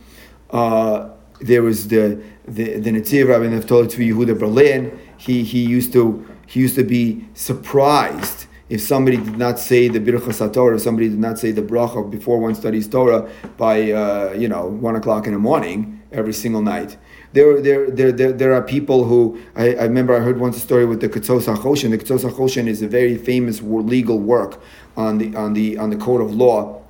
[0.50, 4.98] Uh, there was the the the Netziv Rabbi Naftali Tzvi Yehuda Berlin.
[5.16, 10.00] He he used to he used to be surprised if somebody did not say the
[10.00, 14.32] Birchas Torah, if somebody did not say the bracha before one studies Torah by uh,
[14.32, 16.96] you know one o'clock in the morning every single night.
[17.32, 20.60] There, there, there, there, there are people who I, I remember I heard once a
[20.60, 21.90] story with the Ketzos HaChoshen.
[21.90, 24.60] The Ketzos HaChoshen is a very famous legal work
[24.96, 26.81] on the on the on the code of law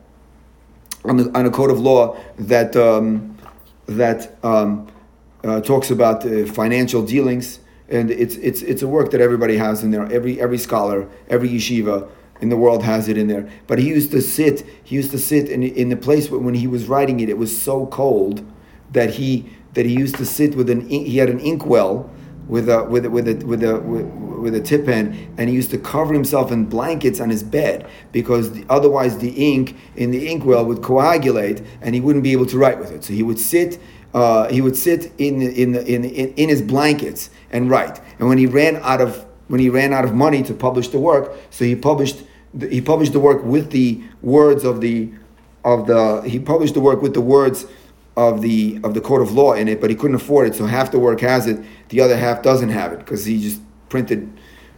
[1.05, 3.37] on the on a code of law that um,
[3.87, 4.89] that um,
[5.45, 7.61] uh, talks about uh, financial dealings
[7.93, 10.11] and it's it's it's a work that everybody has in there.
[10.11, 12.09] Every every scholar, every yeshiva
[12.41, 13.49] in the world has it in there.
[13.67, 14.67] But he used to sit.
[14.83, 17.29] He used to sit in in the place when he was writing it.
[17.29, 18.45] It was so cold
[18.93, 22.11] that he that he used to sit with an he had an inkwell
[22.53, 25.71] with a with a, with a with a with, a tip pen, and he used
[25.71, 30.31] to cover himself in blankets on his bed because the, otherwise the ink in the
[30.31, 33.03] inkwell would coagulate, and he wouldn't be able to write with it.
[33.05, 33.81] So he would sit.
[34.13, 37.99] Uh, he would sit in, in, in, in, in his blankets and write.
[38.19, 40.99] And when he ran out of when he ran out of money to publish the
[40.99, 45.11] work, so he published the, he published the work with the words of the
[45.65, 47.65] of the he published the work with the words
[48.17, 50.67] of the of the code of law in it, but he couldn't afford it, so
[50.67, 54.31] half the work has it, the other half doesn't have it because he just printed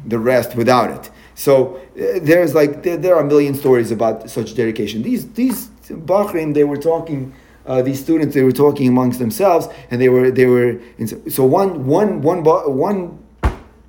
[0.07, 1.11] the rest without it.
[1.35, 5.03] So uh, there's like there, there, are a million stories about such dedication.
[5.03, 7.35] These these bochurim they were talking
[7.67, 10.81] uh, these students they were talking amongst themselves and they were they were
[11.29, 13.19] so one one one one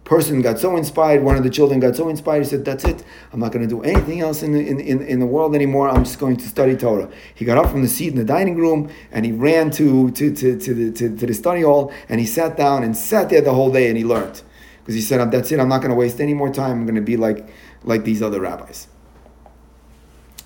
[0.05, 3.03] person got so inspired one of the children got so inspired he said that's it.
[3.33, 5.89] I'm not going to do anything else in the, in, in, in the world anymore.
[5.89, 7.09] I'm just going to study torah.
[7.33, 10.33] He got up from the seat in the dining room and he ran to to,
[10.33, 13.41] to, to, the, to, to the study hall and he sat down and sat there
[13.41, 14.41] the whole day and he learned.
[14.79, 15.59] Because he said that's it.
[15.59, 16.79] I'm not going to waste any more time.
[16.79, 17.49] I'm going to be like
[17.83, 18.87] like these other rabbis.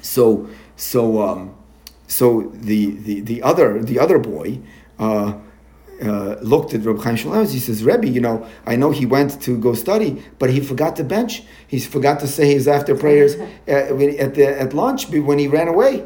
[0.01, 1.55] So so um,
[2.07, 4.59] so the, the, the other the other boy,
[4.97, 5.33] uh,
[6.01, 7.51] uh, looked at Reb Chaim Shmulevitz.
[7.51, 10.95] He says, Rebbe, you know, I know he went to go study, but he forgot
[10.97, 11.43] to bench.
[11.67, 13.35] He forgot to say his after prayers
[13.67, 16.05] at, at, the, at lunch when he ran away.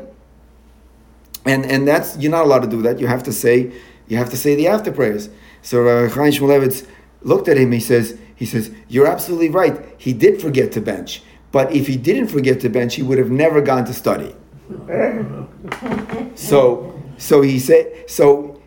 [1.46, 3.00] And and that's you're not allowed to do that.
[3.00, 3.74] You have to say
[4.08, 5.30] you have to say the after prayers.
[5.62, 6.88] So uh, Chaim Shmulevitz
[7.22, 7.72] looked at him.
[7.74, 9.84] He says he says you're absolutely right.
[9.98, 13.30] He did forget to bench, but if he didn't forget to bench, he would have
[13.30, 14.34] never gone to study.
[16.36, 18.62] so so he said so.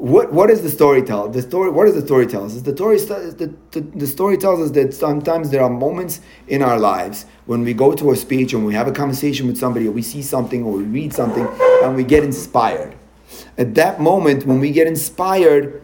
[0.00, 1.28] What, what does the story tell?
[1.28, 1.70] The story.
[1.70, 2.54] What does the story tell us?
[2.62, 6.78] The story, the, the, the story tells us that sometimes there are moments in our
[6.78, 9.90] lives when we go to a speech and we have a conversation with somebody, or
[9.90, 11.46] we see something, or we read something,
[11.82, 12.96] and we get inspired.
[13.58, 15.82] At that moment, when we get inspired,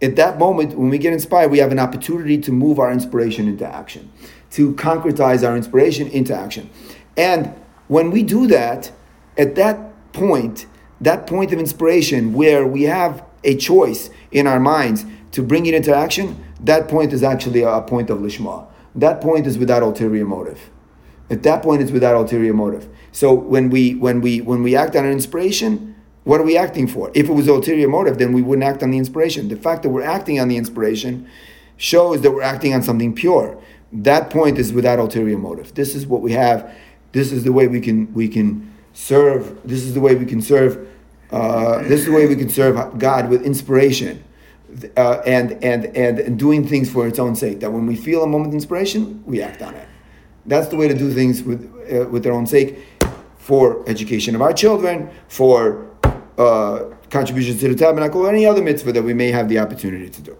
[0.00, 3.48] at that moment, when we get inspired, we have an opportunity to move our inspiration
[3.48, 4.10] into action,
[4.52, 6.70] to concretize our inspiration into action.
[7.18, 7.54] And
[7.88, 8.92] when we do that,
[9.36, 10.64] at that point,
[11.00, 15.74] that point of inspiration where we have a choice in our minds to bring it
[15.74, 18.66] into action, that point is actually a point of lishma.
[18.94, 20.70] That point is without ulterior motive.
[21.30, 22.88] At that point, it's without ulterior motive.
[23.12, 26.88] So when we when we when we act on an inspiration, what are we acting
[26.88, 27.10] for?
[27.14, 29.48] If it was ulterior motive, then we wouldn't act on the inspiration.
[29.48, 31.28] The fact that we're acting on the inspiration
[31.76, 33.60] shows that we're acting on something pure.
[33.92, 35.74] That point is without ulterior motive.
[35.74, 36.72] This is what we have.
[37.12, 39.56] This is the way we can we can serve.
[39.64, 40.89] This is the way we can serve
[41.32, 44.24] uh, this is the way we can serve God with inspiration.
[44.96, 47.58] Uh, and, and, and doing things for its own sake.
[47.58, 49.88] That when we feel a moment of inspiration, we act on it.
[50.46, 52.78] That's the way to do things with, uh, with their own sake
[53.36, 55.90] for education of our children, for
[56.38, 60.08] uh, contributions to the tabernacle, or any other mitzvah that we may have the opportunity
[60.08, 60.36] to do.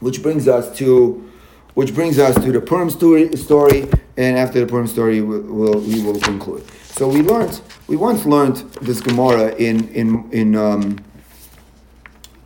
[0.00, 1.32] Which brings us to,
[1.72, 5.80] which brings us to the Purim story, story and after the Purim story, we'll, we'll,
[5.80, 6.64] we will conclude.
[6.84, 10.56] So we learned, we once learned this Gemara in in in.
[10.56, 10.98] Um,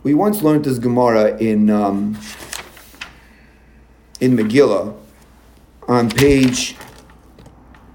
[0.03, 2.19] we once learned this Gemara in um,
[4.19, 4.95] in Megillah
[5.87, 6.75] on page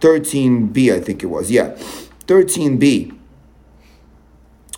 [0.00, 1.50] thirteen B, I think it was.
[1.50, 1.70] Yeah,
[2.26, 3.12] thirteen B.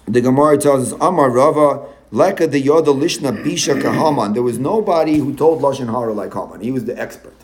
[0.07, 1.87] The Gemara tells us, Amar Rava.
[2.11, 4.33] Leka the Yoda Lishna Bisha Kahaman.
[4.33, 6.63] There was nobody who told Lashon Hara like Haman.
[6.63, 7.37] He was the expert.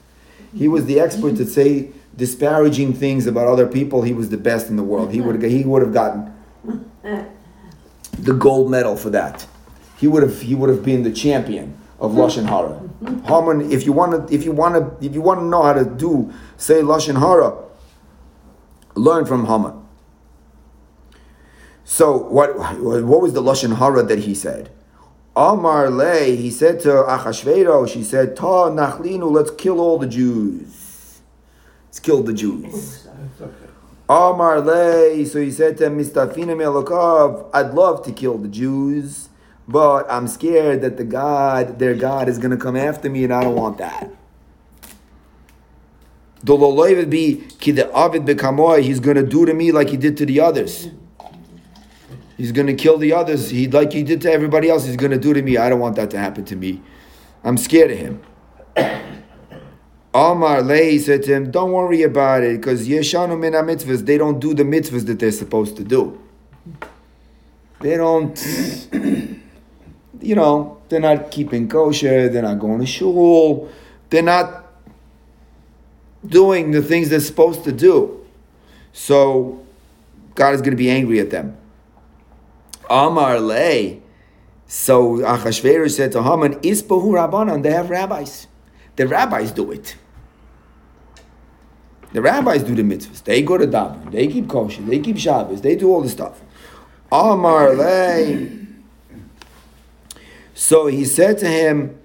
[0.56, 4.68] He was the expert to say disparaging things about other people, he was the best
[4.68, 5.12] in the world.
[5.12, 6.32] He would he would have gotten
[8.18, 9.46] the gold medal for that.
[9.98, 12.80] He would have he would have been the champion of lashon hara.
[13.26, 15.72] Haman, if you want to if you want to if you want to know how
[15.72, 17.56] to do say lashon hara,
[18.94, 19.80] learn from Haman.
[21.84, 24.70] So what what was the lashon hara that he said?
[25.36, 30.83] Amar le, he said to Achashverosh, he said, Ta nachlinu, let's kill all the Jews.
[31.94, 33.06] Let's kill the Jews.
[34.08, 39.28] Amar lei, so he said to Mistafina Melokov, I'd love to kill the Jews,
[39.68, 43.32] but I'm scared that the God, their God, is going to come after me, and
[43.32, 44.10] I don't want that.
[46.44, 50.26] Dololoiv be the Avid bekamoy, he's going to do to me like he did to
[50.26, 50.88] the others.
[52.36, 53.50] He's going to kill the others.
[53.50, 54.84] He like he did to everybody else.
[54.84, 55.58] He's going to do to me.
[55.58, 56.82] I don't want that to happen to me.
[57.44, 58.20] I'm scared of him.
[60.14, 64.38] Amar Lei said to him, Don't worry about it, because Yeshanu Mina mitzvahs, they don't
[64.38, 66.20] do the mitzvahs that they're supposed to do.
[67.80, 68.36] They don't,
[70.20, 73.68] you know, they're not keeping kosher, they're not going to shul,
[74.08, 74.66] they're not
[76.24, 78.24] doing the things they're supposed to do.
[78.92, 79.66] So
[80.36, 81.56] God is going to be angry at them.
[82.88, 84.00] Amar Lei.
[84.66, 88.46] So Achashverosh said to Haman, Ispahu Rabbanan, they have rabbis.
[88.96, 89.96] The rabbis do it.
[92.14, 93.24] The rabbis do the mitzvahs.
[93.24, 94.12] They go to daven.
[94.12, 94.82] They keep kosher.
[94.82, 95.60] They keep Shabbos.
[95.60, 96.40] They do all the stuff.
[97.10, 98.56] Ah, Amar lei.
[100.54, 101.98] So he said to him,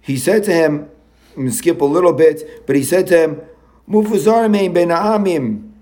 [0.00, 0.88] he said to him,
[1.36, 3.40] I'm going to skip a little bit, but he said to him,
[3.86, 5.72] Mufuzarmein ben Amim.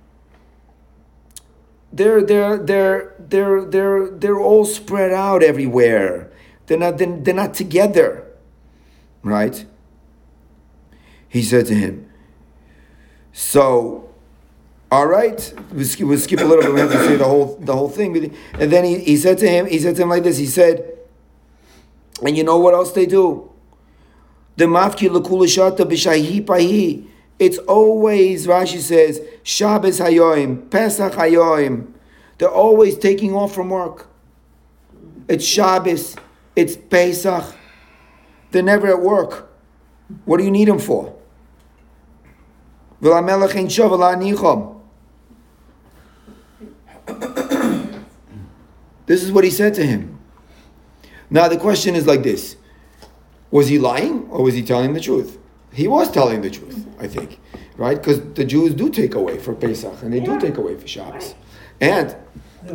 [1.92, 6.32] They're, they're, they're, they're, they're, they're all spread out everywhere.
[6.66, 8.26] They're not, they're, they're not together.
[9.22, 9.64] Right?
[11.28, 12.10] He said to him,
[13.38, 14.08] so,
[14.90, 16.72] all right, we'll skip, we'll skip a little bit.
[16.72, 18.34] We have to say the whole the whole thing.
[18.54, 20.38] And then he, he said to him, he said to him like this.
[20.38, 20.96] He said,
[22.24, 23.52] and you know what else they do?
[24.56, 27.06] The mafki lekulashata b'shahi pahi.
[27.38, 31.92] It's always Rashi says Shabbos hayoim, Pesach hayoim.
[32.38, 34.08] They're always taking off from work.
[35.28, 36.16] It's Shabbos.
[36.54, 37.54] It's Pesach.
[38.50, 39.52] They're never at work.
[40.24, 41.15] What do you need them for?
[43.01, 44.71] ולמלך אין שוב אלא
[49.07, 50.17] This is what he said to him.
[51.29, 52.55] Now the question is like this:
[53.49, 55.37] Was he lying or was he telling the truth?
[55.73, 57.39] He was telling the truth, I think,
[57.77, 57.97] right?
[57.97, 60.39] Because the Jews do take away for Pesach and they do Yeah.
[60.39, 61.33] take away for Shabbos,
[61.79, 62.15] and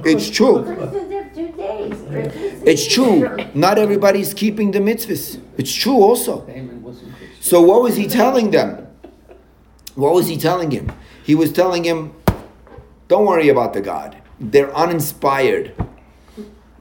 [0.05, 0.63] it's true.
[0.65, 1.95] Christians have two days.
[2.09, 3.17] Christmas It's is true.
[3.17, 3.51] Easter.
[3.55, 5.39] Not everybody's keeping the mitzvahs.
[5.59, 6.45] It's true also.
[6.47, 7.43] Haman wasn't Christian.
[7.43, 8.80] So what was he telling them?
[9.96, 10.92] What was he telling him?
[11.24, 12.14] He was telling him,
[13.08, 14.18] don't worry about the God.
[14.40, 15.76] They're uninspired.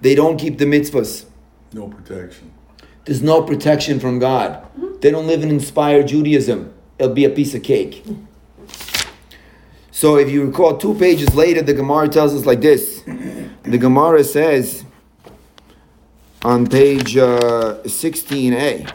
[0.00, 1.26] They don't keep the mitzvahs.
[1.72, 2.52] No protection.
[3.04, 4.66] There's no protection from God.
[5.00, 6.72] They don't live in inspired Judaism.
[6.98, 8.04] It'll be a piece of cake.
[9.90, 13.02] So if you recall, two pages later, the Gemara tells us like this.
[13.62, 14.84] The Gemara says
[16.42, 18.90] on page uh, 16a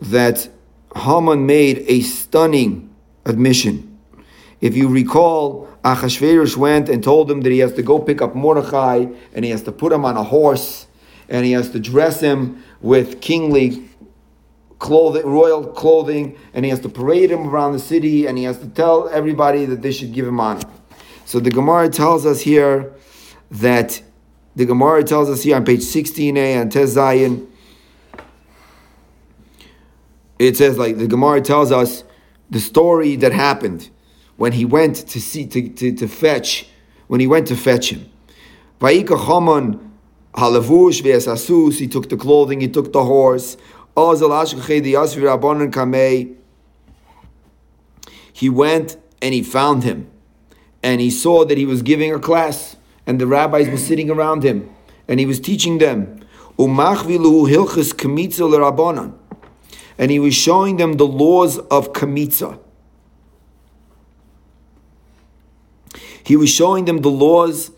[0.00, 0.48] that
[0.96, 3.98] Haman made a stunning admission.
[4.60, 8.34] If you recall, Achashverosh went and told him that he has to go pick up
[8.34, 10.86] Mordechai and he has to put him on a horse
[11.28, 13.88] and he has to dress him with kingly
[14.78, 18.58] clothing, royal clothing, and he has to parade him around the city and he has
[18.58, 20.68] to tell everybody that they should give him honor.
[21.24, 22.92] So the Gemara tells us here
[23.50, 24.02] that
[24.56, 27.49] the Gemara tells us here on page 16a on Tez Zion,
[30.40, 32.02] it says like the Gemara tells us
[32.48, 33.90] the story that happened
[34.36, 36.66] when he went to see to, to, to fetch
[37.08, 38.10] when he went to fetch him.
[38.80, 39.92] Vayika Haman
[40.34, 41.78] halavush ve'esasus.
[41.78, 42.62] He took the clothing.
[42.62, 43.58] He took the horse.
[48.32, 50.10] He went and he found him,
[50.82, 52.76] and he saw that he was giving a class,
[53.06, 54.70] and the rabbis were sitting around him,
[55.06, 56.24] and he was teaching them.
[60.00, 62.58] And he was showing them the laws of Kamitza.
[66.24, 67.70] He was showing them the laws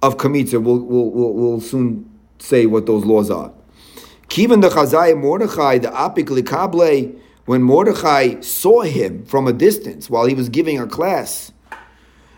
[0.00, 0.62] of Kamitza.
[0.62, 3.52] We'll, we'll, we'll, soon say what those laws are.
[4.28, 10.26] Kivan the Chazai Mordechai, the Apik Likable, when Mordechai saw him from a distance while
[10.26, 11.50] he was giving a class,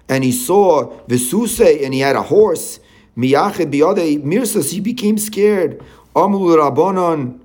[0.08, 2.80] and he saw Vesuse and he had a horse,
[3.14, 5.82] Miyached Biyade Mirsas, he became scared.
[6.16, 7.41] Amul Rabbanon,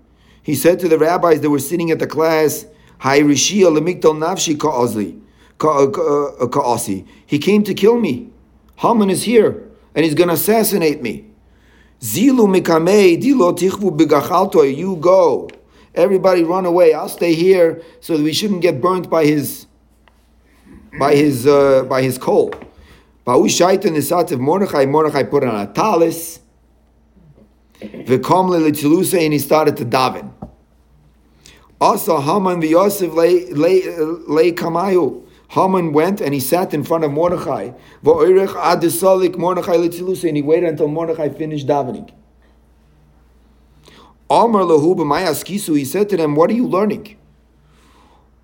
[0.47, 2.65] he said to the rabbis that were sitting at the class,
[3.01, 4.55] Nafshi
[5.59, 7.05] uh, Ka'asi.
[7.25, 8.29] He came to kill me.
[8.77, 11.25] Haman is here, and he's going to assassinate me.
[11.99, 15.49] Zilu Mikamei Dilo Tichvu Bigachalto, you go.
[15.93, 16.93] Everybody run away.
[16.93, 19.65] I'll stay here so that we shouldn't get burnt by his
[20.97, 22.53] by his uh, by his coal.
[23.25, 26.39] Ba'u shaitan nisativ Mordechai, Mordechai put on a talis.
[27.81, 30.36] V'kom le'litziluse, and he started to daven.
[31.79, 33.51] Also, Haman v'Yosef lay
[34.27, 35.23] lay kamayu.
[35.49, 37.71] Haman went and he sat in front of Mordechai.
[38.03, 42.11] V'oirech adisalik Mordechai litziluse, and he waited until Mordechai finished davening.
[44.29, 47.15] Amar lahu b'mayaskisu, he said to them, "What are you learning?"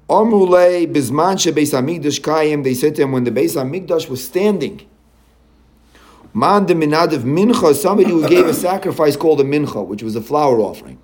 [0.09, 2.63] Amrule bizman shebeis hamikdash kayim.
[2.63, 4.81] They said to him when the Beis Hamikdash was standing.
[6.33, 10.21] Man de minadav mincha, somebody who gave a sacrifice called a mincha, which was a
[10.21, 10.99] flour offering.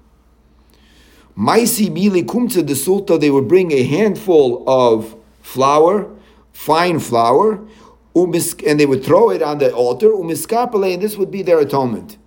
[1.39, 6.13] Maisi bili kumtza de sulta, they would bring a handful of flour,
[6.51, 7.65] fine flour,
[8.13, 12.17] and they would throw it on the altar, umiskapale, and this would be their atonement.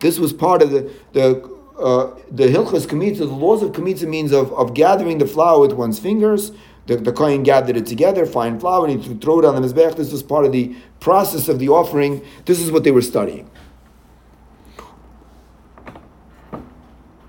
[0.00, 1.42] This was part of the the
[1.78, 3.18] uh, the hilchas kamitza.
[3.18, 6.52] The laws of kamitza means of, of gathering the flour with one's fingers.
[6.86, 9.96] The, the kohen gathered it together, fine flour, and he throw it on the mizbech.
[9.96, 12.22] This was part of the process of the offering.
[12.44, 13.50] This is what they were studying.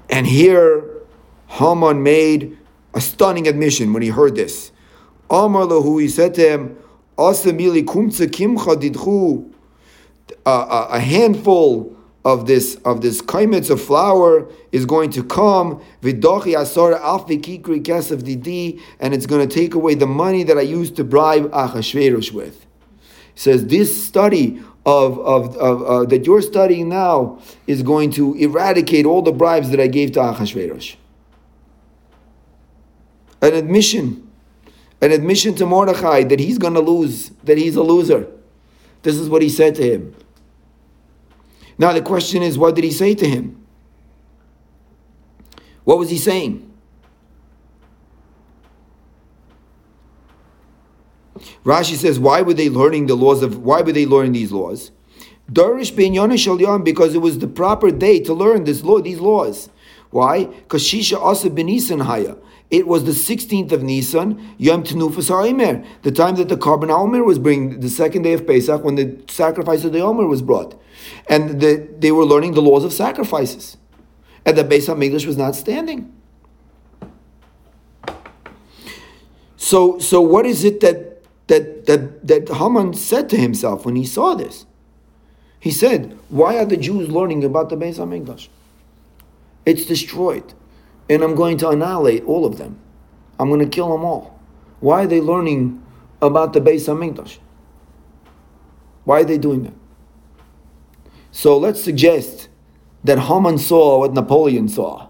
[0.10, 0.99] And here,
[1.50, 2.58] Haman made
[2.94, 4.72] a stunning admission when he heard this.
[5.30, 6.78] Amar lahu, he said to him,
[7.18, 9.52] Asamili kumtza kimcha didchu,
[10.46, 11.96] a, handful
[12.26, 17.82] of this of this kaimetz of flour is going to come vidochi asar alfi kikri
[17.82, 21.50] kesef didi, and it's going to take away the money that I used to bribe
[21.52, 22.66] Achashverosh with.
[23.34, 28.36] He says this study of, of, of uh, that you're studying now is going to
[28.36, 30.96] eradicate all the bribes that I gave to Achashverosh.
[33.42, 34.30] An admission,
[35.02, 38.28] an admission to Mordechai that he's going to lose, that he's a loser.
[39.02, 40.16] This is what he said to him.
[41.78, 43.66] Now the question is, what did he say to him?
[45.86, 46.70] What was he saying?
[51.64, 54.92] Rashi says, why were they learning the laws of, why were they learning these laws?
[55.52, 59.70] Darish ben Yonah because it was the proper day to learn this law, these laws.
[60.12, 60.46] Why?
[60.46, 61.68] Because Shisha Asa ben
[62.00, 62.36] Haya.
[62.70, 67.26] It was the 16th of Nisan, Yom Tenufas HaOmer, the time that the Korban HaOmer
[67.26, 70.80] was bring, the second day of Pesach, when the sacrifice of the Omer was brought.
[71.28, 73.78] And the, they were learning the laws of sacrifices.
[74.46, 76.14] And the Beis HaMikdash was not standing.
[79.58, 84.06] So, so what is it that, that, that, that Haman said to himself when he
[84.06, 84.68] saw this?
[85.60, 88.48] He said, why are the Jews learning about the Beis HaMikdash?
[89.66, 90.54] It's destroyed
[91.10, 92.80] and I'm going to annihilate all of them.
[93.40, 94.40] I'm going to kill them all.
[94.80, 95.84] Why are they learning
[96.22, 97.40] about the Beis Hamikdash?
[99.04, 99.74] Why are they doing that?
[101.32, 102.50] So let's suggest
[103.04, 105.08] that Haman saw what Napoleon saw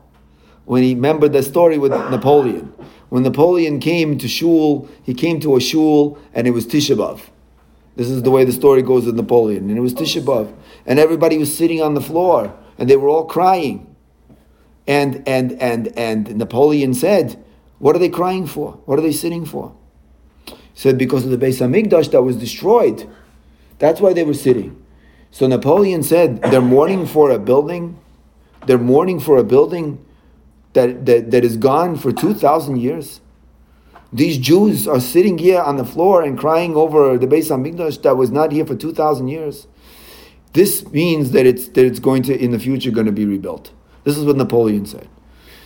[0.66, 2.74] when he remembered the story with Napoleon.
[3.10, 7.22] When Napoleon came to shul, he came to a shul and it was Tisha B'av.
[7.95, 9.70] This is the way the story goes with Napoleon.
[9.70, 10.54] And it was Tisha B'av.
[10.86, 13.88] And everybody was sitting on the floor and they were all crying.
[14.89, 17.41] And, and, and, and Napoleon said,
[17.77, 18.71] What are they crying for?
[18.85, 19.75] What are they sitting for?
[20.47, 23.07] He said, Because of the Beis Hamikdash that was destroyed.
[23.77, 24.83] That's why they were sitting.
[25.29, 27.99] So Napoleon said, They're mourning for a building.
[28.65, 30.03] They're mourning for a building
[30.73, 33.21] that, that, that is gone for 2,000 years.
[34.11, 38.17] These Jews are sitting here on the floor and crying over the Beis Hamikdash that
[38.17, 39.67] was not here for 2,000 years.
[40.53, 43.71] This means that it's, that it's going to, in the future, going to be rebuilt.
[44.10, 45.07] This is what Napoleon said.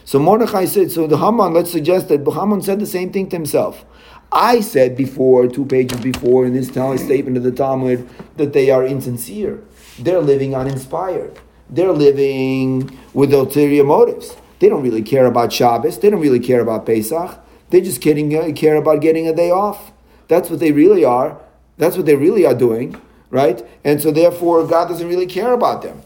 [0.03, 3.37] So Mordechai said, so the Haman, let's suggest that Haman said the same thing to
[3.37, 3.85] himself.
[4.33, 8.85] I said before, two pages before, in this statement of the Talmud, that they are
[8.85, 9.63] insincere.
[9.97, 11.39] They're living uninspired.
[11.69, 14.35] They're living with ulterior motives.
[14.59, 15.97] They don't really care about Shabbos.
[15.99, 17.39] They don't really care about Pesach.
[17.69, 19.93] They just getting, uh, care about getting a day off.
[20.27, 21.39] That's what they really are.
[21.77, 23.65] That's what they really are doing, right?
[23.85, 26.01] And so therefore, God doesn't really care about them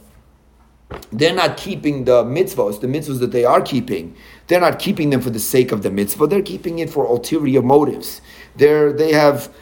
[1.12, 4.16] they're not keeping the mitzvahs, the mitzvahs that they are keeping.
[4.48, 6.28] They're not keeping them for the sake of the mitzvah.
[6.28, 8.22] They're keeping it for ulterior motives.
[8.56, 9.54] They're, they have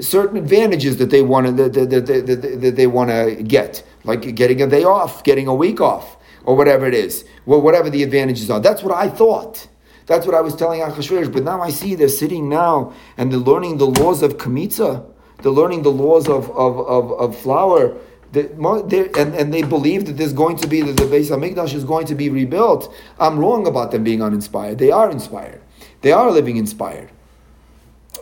[0.00, 4.34] certain advantages that they want to that, that, that, that they want to get, like
[4.34, 7.24] getting a day off, getting a week off, or whatever it is.
[7.46, 8.60] Well, whatever the advantages are.
[8.60, 9.68] That's what I thought.
[10.06, 11.32] That's what I was telling Achashverosh.
[11.32, 15.04] But now I see they're sitting now and they're learning the laws of kmitza.
[15.42, 17.96] They're learning the laws of, of, of, of flour
[18.36, 22.06] and, and they believe that there's going to be that the Beis Hamikdash is going
[22.06, 22.94] to be rebuilt.
[23.18, 24.78] I'm wrong about them being uninspired.
[24.78, 25.60] They are inspired.
[26.02, 27.10] They are living inspired,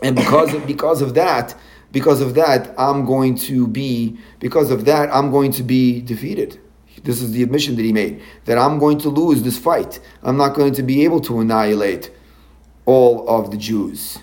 [0.03, 1.55] and because of because of that,
[1.91, 6.61] because of that, I'm going to be because of that I'm going to be defeated.
[7.05, 9.99] This is the admission that he made that I'm going to lose this fight.
[10.23, 12.11] I'm not going to be able to annihilate
[12.85, 14.19] all of the Jews.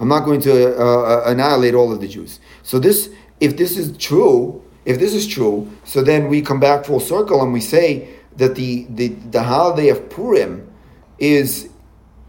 [0.00, 2.40] I'm not going to uh, uh annihilate all of the Jews.
[2.62, 3.10] So this,
[3.40, 7.42] if this is true, if this is true, so then we come back full circle
[7.42, 10.70] and we say that the, the, the holiday of Purim
[11.18, 11.70] is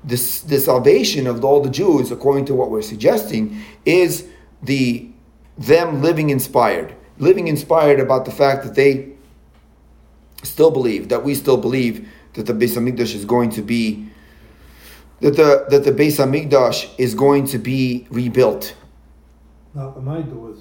[0.04, 4.28] this, the salvation of all the Jews, according to what we're suggesting, is
[4.62, 5.10] the
[5.58, 9.16] them living inspired, living inspired about the fact that they
[10.44, 14.08] still believe that we still believe that the Beis Hamikdash is going to be
[15.22, 18.76] that the that the Beis Hamikdash is going to be rebuilt.
[19.74, 20.60] Not when I do is.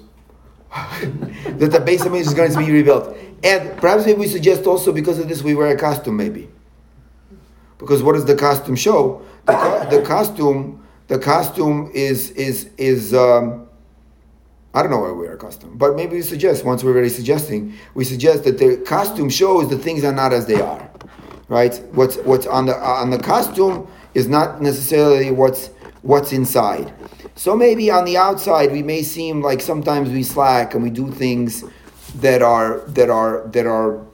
[1.45, 3.15] that the Beis Hamikdash is going to be rebuilt.
[3.43, 6.49] And perhaps maybe we suggest also because of this we wear a costume maybe.
[7.77, 9.21] Because what does the costume show?
[9.45, 13.13] The, co- the costume, the costume is is is.
[13.13, 13.67] Um,
[14.73, 17.07] I don't know why we wear a costume, but maybe we suggest once we're already
[17.07, 20.89] suggesting, we suggest that the costume shows that things are not as they are,
[21.47, 21.81] right?
[21.93, 25.67] What's what's on the on the costume is not necessarily what's
[26.01, 26.93] what's inside.
[27.35, 31.11] So maybe on the outside we may seem like sometimes we slack and we do
[31.11, 31.63] things
[32.15, 34.05] that are that are that are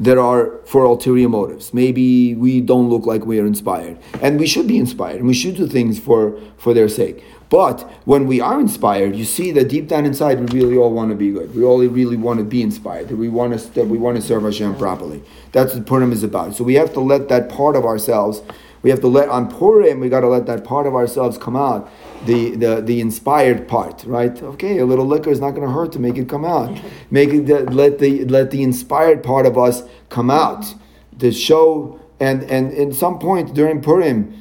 [0.00, 1.74] that are for ulterior motives.
[1.74, 5.34] Maybe we don't look like we are inspired, and we should be inspired, and we
[5.34, 7.22] should do things for for their sake.
[7.50, 11.10] But when we are inspired, you see that deep down inside, we really all want
[11.10, 11.54] to be good.
[11.54, 13.08] We all really want to be inspired.
[13.08, 15.22] That we want to that we want to serve Hashem properly.
[15.52, 16.54] That's what Purim is about.
[16.54, 18.42] So we have to let that part of ourselves
[18.82, 21.56] we have to let on Purim, we got to let that part of ourselves come
[21.56, 21.90] out,
[22.26, 24.40] the, the, the inspired part, right?
[24.42, 26.78] Okay, a little liquor is not going to hurt to make it come out.
[27.10, 30.74] Make it let the let the inspired part of us come out
[31.18, 34.34] to show and and at some point during Purim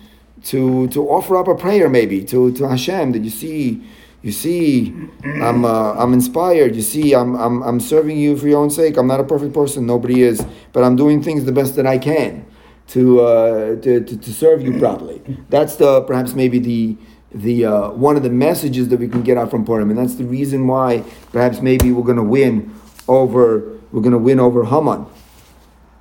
[0.43, 3.83] to to offer up a prayer maybe to to Hashem that you see
[4.21, 6.75] you see I'm uh, I'm inspired.
[6.75, 8.97] You see I'm, I'm I'm serving you for your own sake.
[8.97, 9.85] I'm not a perfect person.
[9.85, 10.45] Nobody is.
[10.73, 12.45] But I'm doing things the best that I can
[12.87, 15.21] to, uh, to, to, to, serve you properly.
[15.49, 16.97] That's the perhaps maybe the
[17.31, 20.15] the uh, one of the messages that we can get out from Purim, and that's
[20.15, 22.73] the reason why perhaps maybe we're going to win
[23.07, 25.05] over we're going to win over Haman,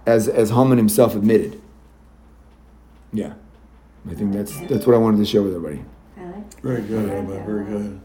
[0.06, 1.60] as as Haman himself admitted.
[3.12, 3.34] Yeah,
[4.08, 5.84] I think that's that's what I wanted to share with everybody.
[6.62, 8.00] Very good, Emma, very good.